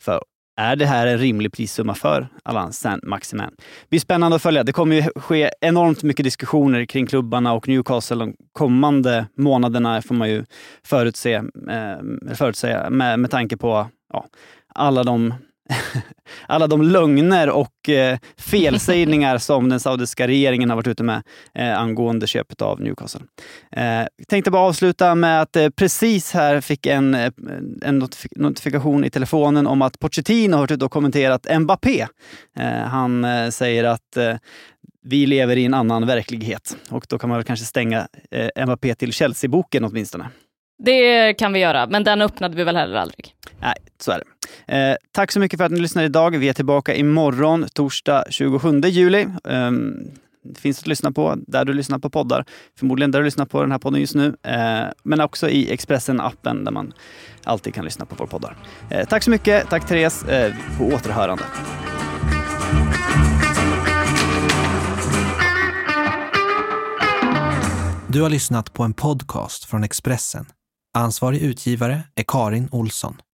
för 0.00 0.20
är 0.56 0.76
det 0.76 0.86
här 0.86 1.06
en 1.06 1.18
rimlig 1.18 1.52
prissumma 1.52 1.94
för 1.94 2.28
Alain 2.42 2.72
Saint-Maximin? 2.72 3.50
Det 3.58 3.88
blir 3.88 4.00
spännande 4.00 4.36
att 4.36 4.42
följa. 4.42 4.64
Det 4.64 4.72
kommer 4.72 4.96
ju 4.96 5.02
ske 5.16 5.50
enormt 5.60 6.02
mycket 6.02 6.24
diskussioner 6.24 6.84
kring 6.84 7.06
klubbarna 7.06 7.52
och 7.52 7.68
Newcastle 7.68 8.16
de 8.16 8.34
kommande 8.52 9.26
månaderna, 9.36 10.02
får 10.02 10.14
man 10.14 10.30
ju 10.30 10.44
förutse, 10.84 11.34
eh, 11.70 12.34
förutsäga 12.34 12.90
med, 12.90 13.18
med 13.18 13.30
tanke 13.30 13.56
på 13.56 13.88
ja, 14.12 14.26
alla 14.74 15.04
de 15.04 15.34
alla 16.46 16.66
de 16.66 16.82
lögner 16.82 17.50
och 17.50 17.88
eh, 17.88 18.18
felsägningar 18.36 19.38
som 19.38 19.68
den 19.68 19.80
saudiska 19.80 20.26
regeringen 20.26 20.70
har 20.70 20.76
varit 20.76 20.86
ute 20.86 21.02
med 21.02 21.22
eh, 21.54 21.78
angående 21.78 22.26
köpet 22.26 22.62
av 22.62 22.80
Newcastle. 22.80 23.20
Eh, 23.72 24.06
tänkte 24.28 24.50
bara 24.50 24.62
avsluta 24.62 25.14
med 25.14 25.42
att 25.42 25.56
eh, 25.56 25.68
precis 25.68 26.32
här 26.32 26.60
fick 26.60 26.86
en, 26.86 27.14
eh, 27.14 27.32
en 27.82 27.98
notif 27.98 28.26
notifikation 28.36 29.04
i 29.04 29.10
telefonen 29.10 29.66
om 29.66 29.82
att 29.82 29.98
Pochettino 29.98 30.54
har 30.56 30.60
varit 30.60 30.70
ute 30.70 30.84
och 30.84 30.92
kommenterat 30.92 31.46
Mbappé. 31.60 32.06
Eh, 32.58 32.66
han 32.66 33.24
eh, 33.24 33.50
säger 33.50 33.84
att 33.84 34.16
eh, 34.16 34.34
vi 35.02 35.26
lever 35.26 35.56
i 35.56 35.64
en 35.64 35.74
annan 35.74 36.06
verklighet 36.06 36.76
och 36.90 37.06
då 37.08 37.18
kan 37.18 37.28
man 37.28 37.38
väl 37.38 37.44
kanske 37.44 37.66
stänga 37.66 38.08
eh, 38.30 38.66
Mbappé 38.66 38.94
till 38.94 39.12
Chelsea-boken 39.12 39.84
åtminstone. 39.84 40.28
Det 40.78 41.34
kan 41.34 41.52
vi 41.52 41.58
göra, 41.58 41.86
men 41.86 42.04
den 42.04 42.22
öppnade 42.22 42.56
vi 42.56 42.64
väl 42.64 42.76
heller 42.76 42.96
aldrig. 42.96 43.34
Nej, 43.60 43.74
så 43.98 44.12
är 44.12 44.18
det. 44.18 44.90
Eh, 44.90 44.96
tack 45.12 45.32
så 45.32 45.40
mycket 45.40 45.58
för 45.58 45.64
att 45.64 45.72
ni 45.72 45.80
lyssnade 45.80 46.06
idag. 46.06 46.38
Vi 46.38 46.48
är 46.48 46.52
tillbaka 46.52 46.94
imorgon, 46.94 47.66
torsdag 47.74 48.24
27 48.30 48.80
juli. 48.80 49.26
Eh, 49.48 49.70
det 50.42 50.60
finns 50.60 50.80
att 50.80 50.86
lyssna 50.86 51.12
på 51.12 51.34
där 51.46 51.64
du 51.64 51.72
lyssnar 51.72 51.98
på 51.98 52.10
poddar. 52.10 52.44
Förmodligen 52.78 53.10
där 53.10 53.18
du 53.18 53.24
lyssnar 53.24 53.46
på 53.46 53.60
den 53.62 53.72
här 53.72 53.78
podden 53.78 54.00
just 54.00 54.14
nu. 54.14 54.36
Eh, 54.42 54.84
men 55.02 55.20
också 55.20 55.48
i 55.48 55.76
Expressen-appen 55.76 56.64
där 56.64 56.72
man 56.72 56.92
alltid 57.44 57.74
kan 57.74 57.84
lyssna 57.84 58.06
på 58.06 58.14
våra 58.14 58.28
poddar. 58.28 58.56
Eh, 58.90 59.08
tack 59.08 59.22
så 59.22 59.30
mycket. 59.30 59.70
Tack 59.70 59.86
Therese. 59.88 60.24
Eh, 60.24 60.54
på 60.78 60.84
återhörande. 60.84 61.44
Du 68.08 68.22
har 68.22 68.30
lyssnat 68.30 68.72
på 68.72 68.82
en 68.82 68.92
podcast 68.92 69.64
från 69.64 69.84
Expressen. 69.84 70.46
Ansvarig 70.96 71.42
utgivare 71.42 72.02
är 72.14 72.24
Karin 72.28 72.68
Olsson. 72.72 73.16